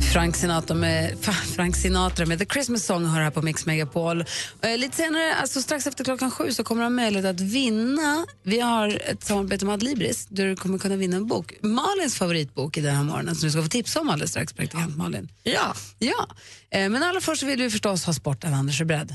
Frank 0.00 0.36
Sinatra 0.36 0.74
med, 0.74 1.16
Frank 1.56 1.76
Sinatra 1.76 2.26
med 2.26 2.38
The 2.38 2.46
Christmas 2.46 2.84
Song 2.84 3.06
hör 3.06 3.20
här 3.20 3.30
på 3.30 3.42
Mix 3.42 3.66
Megapol. 3.66 4.24
Eh, 4.62 4.78
lite 4.78 4.96
senare, 4.96 5.34
alltså 5.34 5.62
strax 5.62 5.86
efter 5.86 6.04
klockan 6.04 6.30
sju, 6.30 6.52
så 6.52 6.64
kommer 6.64 6.82
du 6.82 6.84
ha 6.84 6.90
möjlighet 6.90 7.26
att 7.26 7.40
vinna. 7.40 8.26
Vi 8.42 8.60
har 8.60 9.00
ett 9.10 9.24
samarbete 9.24 9.64
med 9.64 9.74
Adlibris 9.74 10.26
där 10.26 10.46
du 10.46 10.56
kommer 10.56 10.78
kunna 10.78 10.96
vinna 10.96 11.16
en 11.16 11.26
bok. 11.26 11.52
Malins 11.62 12.16
favoritbok 12.16 12.76
i 12.76 12.80
den 12.80 12.96
här 12.96 13.04
morgonen 13.04 13.34
som 13.34 13.46
du 13.46 13.50
ska 13.50 13.62
få 13.62 13.68
tipsa 13.68 14.00
om 14.00 14.10
alldeles 14.10 14.30
strax, 14.30 14.52
praktikant 14.52 14.96
Malin. 14.96 15.28
Ja. 15.42 15.74
ja. 15.98 16.28
Eh, 16.70 16.88
men 16.88 17.02
allra 17.02 17.20
först 17.20 17.42
vill 17.42 17.62
vi 17.62 17.70
förstås 17.70 18.04
ha 18.04 18.12
sporten. 18.12 18.54
Anders 18.54 18.80
är 18.80 18.84
beredd. 18.84 19.14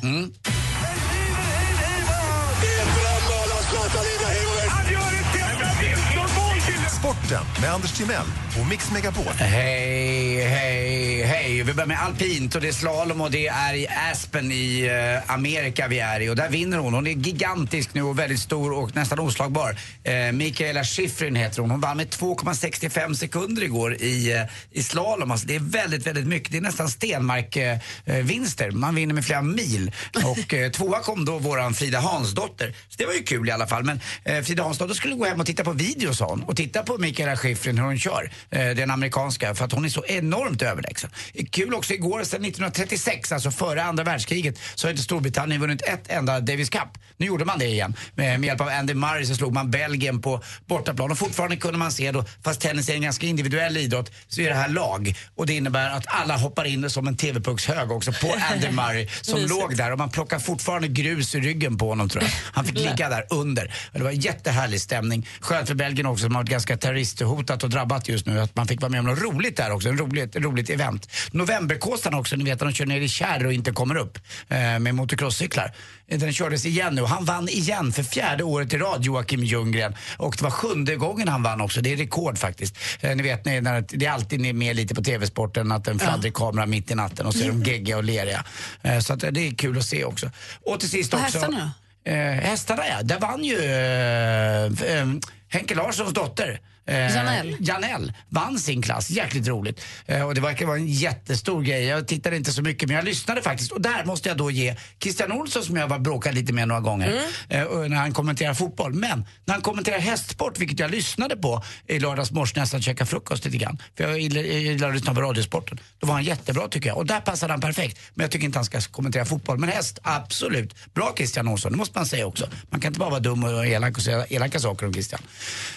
Sporten 7.34 7.62
med 7.62 7.74
Anders 7.74 7.92
Timell 7.92 8.26
och 8.62 8.68
Mix 8.68 8.92
Megapol. 8.92 9.34
Hej, 9.38 10.48
hej, 10.48 11.24
hej. 11.24 11.64
Vi 11.64 11.74
börjar 11.74 11.88
med 11.88 12.00
alpint 12.02 12.56
och 12.56 12.62
det 12.62 12.68
är 12.68 12.72
slalom 12.72 13.22
och 13.22 13.32
det 13.32 13.48
är 13.48 13.74
i 13.74 13.88
Aspen 14.12 14.52
i 14.52 14.86
eh, 15.26 15.34
Amerika 15.34 15.88
vi 15.88 16.00
är 16.00 16.20
i 16.20 16.30
och 16.30 16.36
där 16.36 16.50
vinner 16.50 16.78
hon. 16.78 16.94
Hon 16.94 17.08
är 17.08 17.12
gigantisk 17.12 17.94
nu 17.94 18.04
och 18.04 18.20
väldigt 18.20 18.40
stor 18.40 18.72
och 18.74 18.96
nästan 18.96 19.20
oslagbar. 19.20 19.78
Eh, 20.04 20.32
Mikaela 20.32 20.84
Schifrin 20.84 21.36
heter 21.36 21.62
hon. 21.62 21.72
Hon 21.72 21.80
vann 21.80 21.98
med 21.98 22.08
2,65 22.10 23.14
sekunder 23.14 23.64
igår 23.64 23.94
i, 23.94 24.34
eh, 24.34 24.42
i 24.72 24.84
slalom. 24.84 25.32
Alltså 25.32 25.48
det 25.48 25.56
är 25.56 25.60
väldigt, 25.60 26.08
väldigt 26.08 26.28
mycket. 26.28 26.52
Det 26.52 26.58
är 26.58 26.62
nästan 26.62 26.90
Stenmark-vinster. 26.90 28.68
Eh, 28.68 28.74
Man 28.74 28.96
vinner 28.96 29.14
med 29.14 29.26
flera 29.26 29.42
mil. 29.42 29.92
Och 30.24 30.54
eh, 30.54 30.72
tvåa 30.72 31.00
kom 31.00 31.26
då 31.26 31.38
våran 31.40 31.74
Frida 31.74 32.00
Hansdotter. 32.00 32.76
Så 32.90 32.96
det 32.98 33.06
var 33.06 33.14
ju 33.14 33.24
kul 33.24 33.50
i 33.50 33.52
alla 33.52 33.68
fall. 33.68 33.84
Men 33.84 34.00
eh, 34.24 34.42
Frida 34.42 34.64
Hansdotter 34.64 34.94
skulle 34.94 35.16
gå 35.16 35.26
hem 35.26 35.40
och 35.40 35.46
titta 35.46 35.64
på 35.64 35.72
video 35.72 36.14
sa 36.14 36.26
hon. 36.26 36.44
Och 36.44 36.58
titta 36.58 36.84
på 36.84 36.98
Mikaela 36.98 37.23
Schifrin 37.36 37.78
hur 37.78 37.86
hon 37.86 38.00
kör. 38.00 38.32
Eh, 38.50 38.70
den 38.70 38.92
amerikanska. 38.92 39.56
För 39.56 39.66
att 39.66 39.72
hon 39.72 39.86
är 39.86 39.90
så 39.90 40.06
enormt 40.06 40.62
överlägsen. 40.62 41.10
Kul 41.50 41.74
också 41.74 41.94
igår, 41.94 42.24
sedan 42.24 42.46
1936, 42.46 43.32
alltså 43.32 43.52
före 43.52 43.84
andra 43.84 44.04
världskriget, 44.04 44.60
så 44.76 44.88
har 44.88 44.92
inte 44.92 45.04
Storbritannien 45.04 45.62
vunnit 45.62 45.82
ett 45.82 46.12
enda 46.12 46.40
Davis 46.40 46.70
Cup. 46.70 46.90
Nu 47.18 47.26
gjorde 47.26 47.46
man 47.46 47.60
det 47.60 47.66
igen. 47.66 47.96
Med, 48.16 48.46
hjälp 48.46 48.62
av 48.62 48.68
Andy 48.68 48.94
Murray 48.94 49.26
så 49.26 49.36
slog 49.36 49.54
man 49.54 49.72
Belgien 49.72 50.22
på 50.22 50.42
bortaplan. 50.66 51.12
Och 51.12 51.18
fortfarande 51.18 51.58
kunde 51.58 51.78
man 51.78 51.92
se 51.92 52.12
då, 52.12 52.26
fast 52.44 52.62
tennis 52.62 52.90
är 52.90 52.94
en 52.94 53.02
ganska 53.02 53.26
individuell 53.26 53.78
idrott, 53.78 54.12
så 54.28 54.42
är 54.42 54.50
det 54.50 54.56
här 54.56 54.70
lag. 54.70 55.16
Och 55.36 55.46
det 55.46 55.54
innebär 55.54 55.90
att 55.90 56.04
alla 56.08 56.38
hoppar 56.38 56.66
in 56.66 56.90
som 56.90 57.08
en 57.08 57.18
TV-puckshög 57.18 57.92
också 57.92 58.12
på 58.12 58.36
Andy 58.54 58.72
Murray 58.72 59.08
som 59.22 59.40
låg 59.46 59.78
där. 59.78 59.92
Och 59.92 59.98
man 59.98 60.10
plockar 60.10 60.40
fortfarande 60.40 60.88
grus 60.88 61.36
i 61.36 61.40
ryggen 61.40 61.78
på 61.78 61.90
honom 61.90 62.10
tror 62.10 62.24
jag. 62.24 62.32
Han 62.54 62.66
fick 62.66 62.76
ligga 62.90 63.10
där 63.10 63.26
under. 63.30 63.74
Det 63.92 64.04
var 64.04 64.10
en 64.10 64.20
jättehärlig 64.20 64.82
stämning. 64.82 65.28
Skönt 65.40 65.68
för 65.68 65.76
Belgien 65.76 66.06
också 66.06 66.24
som 66.24 66.36
har 66.36 66.42
varit 66.42 66.50
ganska 66.50 66.78
terroristhotat 67.12 67.64
och 67.64 67.70
drabbat 67.70 68.10
just 68.10 68.26
nu. 68.26 68.40
Att 68.40 68.56
man 68.56 68.68
fick 68.68 68.82
vara 68.82 68.90
med 68.90 69.00
om 69.00 69.06
något 69.06 69.22
roligt 69.22 69.58
där 69.58 69.72
också. 69.72 69.90
En 69.90 69.98
roligt, 69.98 70.36
roligt 70.36 70.70
event. 70.70 71.10
Novemberkåsarna 71.32 72.18
också, 72.18 72.36
ni 72.36 72.44
vet 72.44 72.62
att 72.62 72.68
de 72.68 72.74
kör 72.74 72.86
ner 72.86 73.02
i 73.02 73.10
kärr 73.10 73.46
och 73.46 73.54
inte 73.54 73.72
kommer 73.72 73.96
upp 73.96 74.18
eh, 74.50 74.80
med 74.80 74.96
motocrosscyklar. 74.96 75.74
Eh, 76.08 76.20
Den 76.20 76.34
kördes 76.34 76.66
igen 76.66 76.96
nu 76.96 77.02
och 77.02 77.10
han 77.10 77.26
vann 77.26 77.50
igen 77.50 77.92
för 77.92 78.04
fjärde 78.04 78.44
året 78.44 78.74
i 78.74 78.78
rad, 78.78 79.04
Joakim 79.04 79.44
Ljunggren. 79.44 79.96
Och 80.18 80.36
det 80.38 80.44
var 80.44 80.52
sjunde 80.52 80.96
gången 80.96 81.28
han 81.28 81.44
vann 81.44 81.62
också. 81.62 81.82
Det 81.82 81.94
är 81.94 81.98
rekord 81.98 82.38
faktiskt. 82.38 82.78
Eh, 83.02 83.16
ni 83.16 83.24
vet, 83.24 83.46
när, 83.46 83.62
när, 83.62 83.86
det 83.88 84.06
är 84.06 84.12
alltid 84.12 84.56
med 84.56 84.76
lite 84.76 84.96
på 84.96 85.04
TV-sporten 85.04 85.72
att 85.72 85.88
en 85.88 86.00
fladdrig 86.00 86.34
kamera 86.34 86.66
mitt 86.66 86.92
i 86.92 86.96
natten 86.96 87.26
och 87.26 87.34
så 87.34 87.44
är 87.44 87.48
de 87.48 87.64
geggiga 87.64 87.98
och 87.98 88.04
leriga. 88.04 88.46
Eh, 88.82 89.00
så 89.00 89.14
att, 89.14 89.20
det 89.20 89.48
är 89.48 89.56
kul 89.56 89.78
att 89.78 89.86
se 89.86 90.04
också. 90.04 90.32
Och 90.66 90.80
till 90.80 90.90
sist 90.90 91.14
också... 91.14 91.24
hästarna 91.24 91.72
Eh, 92.06 92.16
hästarna 92.16 92.84
ja, 92.88 93.04
där 93.04 93.20
vann 93.20 93.44
ju 93.44 93.58
eh, 93.58 94.66
eh, 94.66 95.08
Henke 95.48 95.76
Larssons 95.76 96.14
dotter. 96.14 96.60
Eh, 96.86 97.16
Janelle. 97.16 97.58
Janelle 97.60 98.14
vann 98.30 98.60
sin 98.60 98.82
klass, 98.82 99.10
jäkligt 99.10 99.48
roligt. 99.48 99.82
Eh, 100.06 100.22
och 100.22 100.36
det 100.36 100.42
verkar 100.42 100.66
vara 100.66 100.78
en 100.78 100.88
jättestor 100.88 101.62
grej. 101.62 101.86
Jag 101.86 102.08
tittade 102.08 102.36
inte 102.36 102.52
så 102.52 102.62
mycket 102.62 102.90
men 102.90 102.96
jag 102.96 103.06
lyssnade 103.06 103.42
faktiskt. 103.42 103.72
Och 103.72 103.82
där 103.82 104.06
måste 104.06 104.30
jag 104.30 104.38
då 104.38 104.52
ge 104.52 104.76
Christian 105.00 105.32
Olsson 105.32 105.64
som 105.64 105.76
jag 105.78 105.88
var 105.88 106.00
bråkat 106.00 106.34
lite 106.34 106.54
med 106.54 106.68
några 106.68 106.82
gånger 106.82 107.22
eh, 107.50 107.64
och 107.64 107.90
när 107.90 107.98
han 107.98 108.14
kommenterar 108.14 108.54
fotboll. 108.54 108.94
Men 108.94 109.26
när 109.46 109.54
han 109.54 109.62
kommenterar 109.62 110.00
hästsport, 110.00 110.60
vilket 110.60 110.80
jag 110.80 110.92
lyssnade 110.92 111.38
på 111.38 111.64
i 111.88 112.00
lördags 112.00 112.32
morse 112.32 112.60
när 112.60 112.70
jag 112.72 112.84
käkade 112.84 113.10
frukost 113.10 113.46
lite 113.46 113.58
grann. 113.58 113.78
För 113.98 114.04
jag 114.04 114.20
gillar, 114.20 114.42
jag 114.42 114.60
gillar 114.60 114.90
att 114.90 114.96
lyssna 114.96 115.14
på 115.14 115.22
radiosporten. 115.22 115.80
Då 116.00 116.08
var 116.08 116.14
han 116.14 116.24
jättebra 116.24 116.68
tycker 116.68 116.90
jag. 116.90 116.98
Och 116.98 117.06
där 117.06 117.22
passade 117.22 117.54
han 117.54 117.62
perfekt. 117.62 118.00
Men 118.14 118.24
jag 118.24 118.32
tycker 118.32 118.46
inte 118.46 118.58
han 118.58 118.66
ska 118.66 118.82
kommentera 118.82 119.26
fotboll. 119.26 119.58
Men 119.58 119.70
häst, 119.70 120.00
absolut. 120.04 120.94
Bra 120.94 121.14
Christian 121.18 121.48
Olsson, 121.48 121.72
det 121.72 121.78
måste 121.78 121.98
man 122.00 122.06
säga 122.06 122.26
också. 122.26 122.48
Man 122.70 122.82
kan 122.82 122.90
inte 122.90 123.00
bara 123.00 123.10
vara 123.10 123.20
dum 123.20 123.44
och 123.44 123.68
elak 123.68 123.98
och 123.98 124.04
säga 124.04 124.26
elaka 124.30 124.60
saker 124.60 124.86
om 124.86 124.94
Christian. 124.94 125.22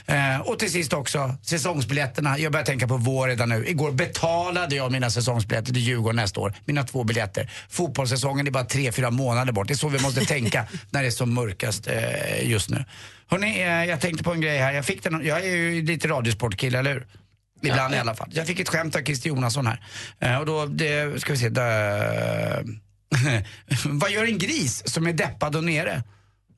Eh, 0.07 0.41
och 0.41 0.59
till 0.59 0.73
sist 0.73 0.93
också. 0.97 1.35
Säsongsbiljetterna. 1.43 2.39
Jag 2.39 2.53
börjar 2.53 2.67
tänka 2.67 2.89
på 2.89 2.97
vår 2.97 3.29
redan 3.29 3.49
nu. 3.49 3.67
Igår 3.67 3.93
betalade 3.93 4.77
jag 4.77 4.93
mina 4.93 5.11
säsongsbiljetter 5.11 5.73
till 5.73 5.83
Djurgården 5.83 6.17
nästa 6.17 6.41
år. 6.41 6.55
Mina 6.65 6.85
två 6.85 7.05
biljetter. 7.05 7.51
Fotbollssäsongen 7.69 8.47
är 8.47 8.51
bara 8.51 8.65
tre, 8.65 8.93
fyra 8.93 9.11
månader 9.11 9.53
bort. 9.53 9.69
Det 9.69 9.75
är 9.75 9.77
så 9.77 9.89
vi 9.89 10.03
måste 10.03 10.25
tänka 10.25 10.67
när 10.91 11.03
det 11.03 11.09
är 11.09 11.11
som 11.11 11.35
mörkast 11.35 11.89
eh, 11.89 12.51
just 12.51 12.71
nu. 12.71 12.85
Hörrni, 13.27 13.61
eh, 13.61 13.85
jag 13.85 14.01
tänkte 14.01 14.25
på 14.25 14.33
en 14.33 14.41
grej 14.41 14.59
här. 14.59 14.73
Jag, 14.73 14.85
fick 14.85 15.03
den, 15.03 15.27
jag 15.27 15.41
är 15.41 15.57
ju 15.57 15.83
lite 15.83 16.09
radiosportkille, 16.09 16.79
eller 16.79 16.93
hur? 16.93 17.07
Ibland 17.63 17.95
i 17.95 17.99
alla 17.99 18.15
fall. 18.15 18.29
Jag 18.33 18.47
fick 18.47 18.61
ett 18.61 18.69
skämt 18.69 18.97
av 18.97 19.01
Christer 19.01 19.29
Jonasson 19.29 19.67
här. 19.67 19.81
Eh, 20.21 20.39
och 20.39 20.47
då, 20.47 20.67
det, 20.67 21.21
ska 21.21 21.33
vi 21.33 21.39
se, 21.39 21.49
där, 21.49 22.65
Vad 23.85 24.11
gör 24.11 24.25
en 24.25 24.39
gris 24.39 24.83
som 24.87 25.07
är 25.07 25.13
deppad 25.13 25.57
och 25.57 25.65
nere? 25.65 26.03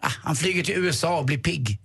Ah, 0.01 0.13
han 0.23 0.37
flyger 0.37 0.65
till 0.65 0.75
USA 0.75 1.19
och 1.19 1.25
blir 1.25 1.39
pigg. 1.39 1.79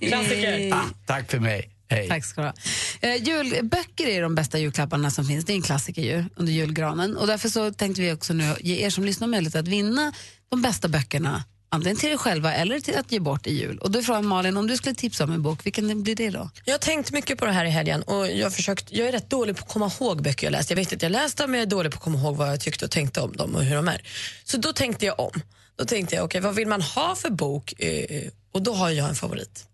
Klassiker. 0.00 0.74
Ah, 0.74 0.84
tack 1.06 1.30
för 1.30 1.38
mig. 1.38 1.70
Hej. 1.90 2.08
Tack 2.08 2.24
ska 2.24 2.40
du 2.40 2.46
ha. 2.46 2.54
Eh, 3.00 3.22
julböcker 3.22 4.06
är 4.06 4.22
de 4.22 4.34
bästa 4.34 4.58
julklapparna 4.58 5.10
som 5.10 5.24
finns. 5.24 5.44
Det 5.44 5.52
är 5.52 5.54
en 5.54 5.62
klassiker 5.62 6.02
ju 6.02 6.24
under 6.36 6.52
julgranen. 6.52 7.16
Och 7.16 7.26
därför 7.26 7.48
så 7.48 7.72
tänkte 7.72 8.02
vi 8.02 8.12
också 8.12 8.32
nu 8.32 8.54
ge 8.60 8.86
er 8.86 8.90
som 8.90 9.04
lyssnar 9.04 9.28
möjlighet 9.28 9.54
att 9.54 9.68
vinna 9.68 10.12
de 10.50 10.62
bästa 10.62 10.88
böckerna 10.88 11.44
antingen 11.70 11.96
till 11.96 12.08
er 12.08 12.16
själva 12.16 12.54
eller 12.54 12.80
till 12.80 12.96
att 12.96 13.12
ge 13.12 13.20
bort 13.20 13.46
i 13.46 13.54
jul. 13.54 13.78
Och 13.78 13.90
då 13.90 13.98
är 13.98 14.02
frågan 14.02 14.26
Malin, 14.26 14.56
om 14.56 14.66
du 14.66 14.76
skulle 14.76 14.94
tipsa 14.94 15.24
om 15.24 15.32
en 15.32 15.42
bok, 15.42 15.66
vilken 15.66 16.02
blir 16.02 16.14
det 16.14 16.30
då? 16.30 16.50
Jag 16.64 16.74
har 16.74 16.78
tänkt 16.78 17.12
mycket 17.12 17.38
på 17.38 17.46
det 17.46 17.52
här 17.52 17.64
i 17.64 17.70
helgen 17.70 18.02
och 18.02 18.30
jag, 18.30 18.54
försökt, 18.54 18.92
jag 18.92 19.08
är 19.08 19.12
rätt 19.12 19.30
dålig 19.30 19.56
på 19.56 19.64
att 19.64 19.68
komma 19.68 19.90
ihåg 20.00 20.22
böcker 20.22 20.46
jag 20.46 20.52
läst. 20.52 20.70
Jag 20.70 20.76
vet 20.76 20.92
att 20.92 21.02
jag 21.02 21.12
läste 21.12 21.42
dem 21.42 21.50
men 21.50 21.60
jag 21.60 21.66
är 21.66 21.70
dålig 21.70 21.92
på 21.92 21.96
att 21.96 22.02
komma 22.02 22.18
ihåg 22.18 22.36
vad 22.36 22.48
jag 22.48 22.60
tyckte 22.60 22.84
och 22.84 22.90
tänkte 22.90 23.20
om 23.20 23.32
dem 23.32 23.54
och 23.54 23.64
hur 23.64 23.76
de 23.76 23.88
är. 23.88 24.02
Så 24.44 24.56
då 24.56 24.72
tänkte 24.72 25.06
jag 25.06 25.20
om. 25.20 25.42
Då 25.80 25.86
tänkte 25.86 26.14
jag, 26.14 26.24
okej 26.24 26.40
vad 26.40 26.54
vill 26.54 26.68
man 26.68 26.82
ha 26.82 27.16
för 27.16 27.30
bok? 27.30 27.80
Eh, 27.80 28.30
och 28.52 28.62
då 28.62 28.72
har 28.72 28.90
jag 28.90 29.08
en 29.08 29.14
favorit. 29.14 29.64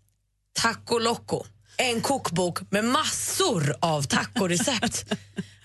Taco 0.61 0.99
Loco. 0.99 1.45
En 1.77 2.01
kokbok 2.01 2.71
med 2.71 2.85
massor 2.85 3.75
av 3.79 4.01
tacorecept. 4.01 5.05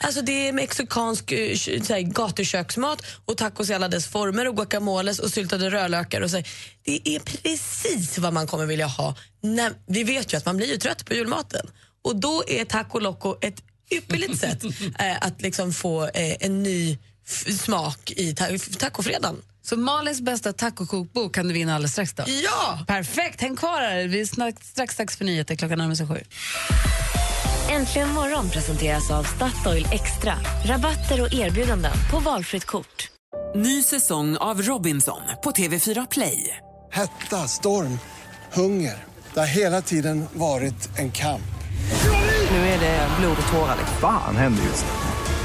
Alltså 0.05 0.23
det 0.23 0.49
är 0.49 0.53
mexikansk 0.53 1.33
eh, 1.33 1.99
gatuköksmat 1.99 3.03
och 3.25 3.37
tacos 3.37 3.71
i 3.71 3.75
alla 3.75 3.89
dess 3.89 4.07
former 4.07 4.49
och 4.49 4.57
guacamoles 4.57 5.19
och 5.19 5.31
syltade 5.31 5.71
rödlökar. 5.71 6.21
Och 6.21 6.31
så 6.31 6.37
här. 6.37 6.49
Det 6.83 7.09
är 7.09 7.21
precis 7.21 8.19
vad 8.19 8.33
man 8.33 8.47
kommer 8.47 8.67
vilja 8.67 8.87
ha. 8.87 9.15
När, 9.41 9.73
vi 9.87 10.05
vet 10.05 10.33
ju 10.33 10.37
att 10.37 10.47
man 10.47 10.57
blir 10.57 10.67
ju 10.67 10.77
trött 10.77 11.07
på 11.07 11.15
julmaten 11.15 11.67
och 12.05 12.17
då 12.17 12.45
är 12.49 12.65
Taco 12.65 12.99
Loco 12.99 13.37
ett 13.41 13.63
ypperligt 13.91 14.39
sätt 14.39 14.65
eh, 14.99 15.17
att 15.21 15.43
liksom 15.43 15.73
få 15.73 16.05
eh, 16.05 16.37
en 16.41 16.63
ny 16.63 16.99
smak 17.59 18.13
i 18.17 18.35
ta 18.35 18.47
tacofredagen. 18.79 19.37
Så 19.63 19.77
Malins 19.77 20.21
bästa 20.21 20.53
tacokokbok 20.53 21.35
kan 21.35 21.49
du 21.49 21.55
vinna 21.55 21.75
alldeles 21.75 21.93
strax 21.93 22.15
då? 22.15 22.25
Ja! 22.27 22.85
Perfekt, 22.87 23.41
häng 23.41 23.57
kvar 23.57 23.81
här. 23.81 24.09
Vi 24.09 24.21
är 24.21 24.25
strax, 24.27 24.69
strax 24.69 24.97
dags 24.97 25.17
för 25.17 25.25
nyheter 25.25 25.57
klockan 25.57 25.79
närmar 25.79 25.95
sig 25.95 26.07
sju. 26.07 26.21
Äntligen 27.71 28.09
morgon 28.09 28.51
presenteras 28.51 29.11
av 29.11 29.25
Statoil 29.25 29.87
Extra. 29.91 30.35
Rabatter 30.65 31.21
och 31.21 31.35
erbjudanden 31.35 31.93
på 32.11 32.19
valfritt 32.19 32.65
kort. 32.65 33.09
Ny 33.55 33.83
säsong 33.83 34.37
av 34.37 34.63
Robinson 34.63 35.23
på 35.45 35.51
TV4 35.51 36.07
Play. 36.11 36.57
Hetta, 36.93 37.49
storm, 37.49 37.99
hunger. 38.53 39.05
Det 39.35 39.41
har 39.41 39.47
hela 39.47 39.83
tiden 39.83 40.25
varit 40.33 40.99
en 40.99 41.13
kamp. 41.13 41.43
Nu 42.51 42.57
är 42.57 42.81
det 42.81 43.09
blod 43.21 43.37
och 43.47 43.53
tårar. 43.53 43.77
liksom. 43.79 43.97
Fan 44.01 44.37
händer 44.37 44.63
just 44.65 44.85
nu. 44.85 45.02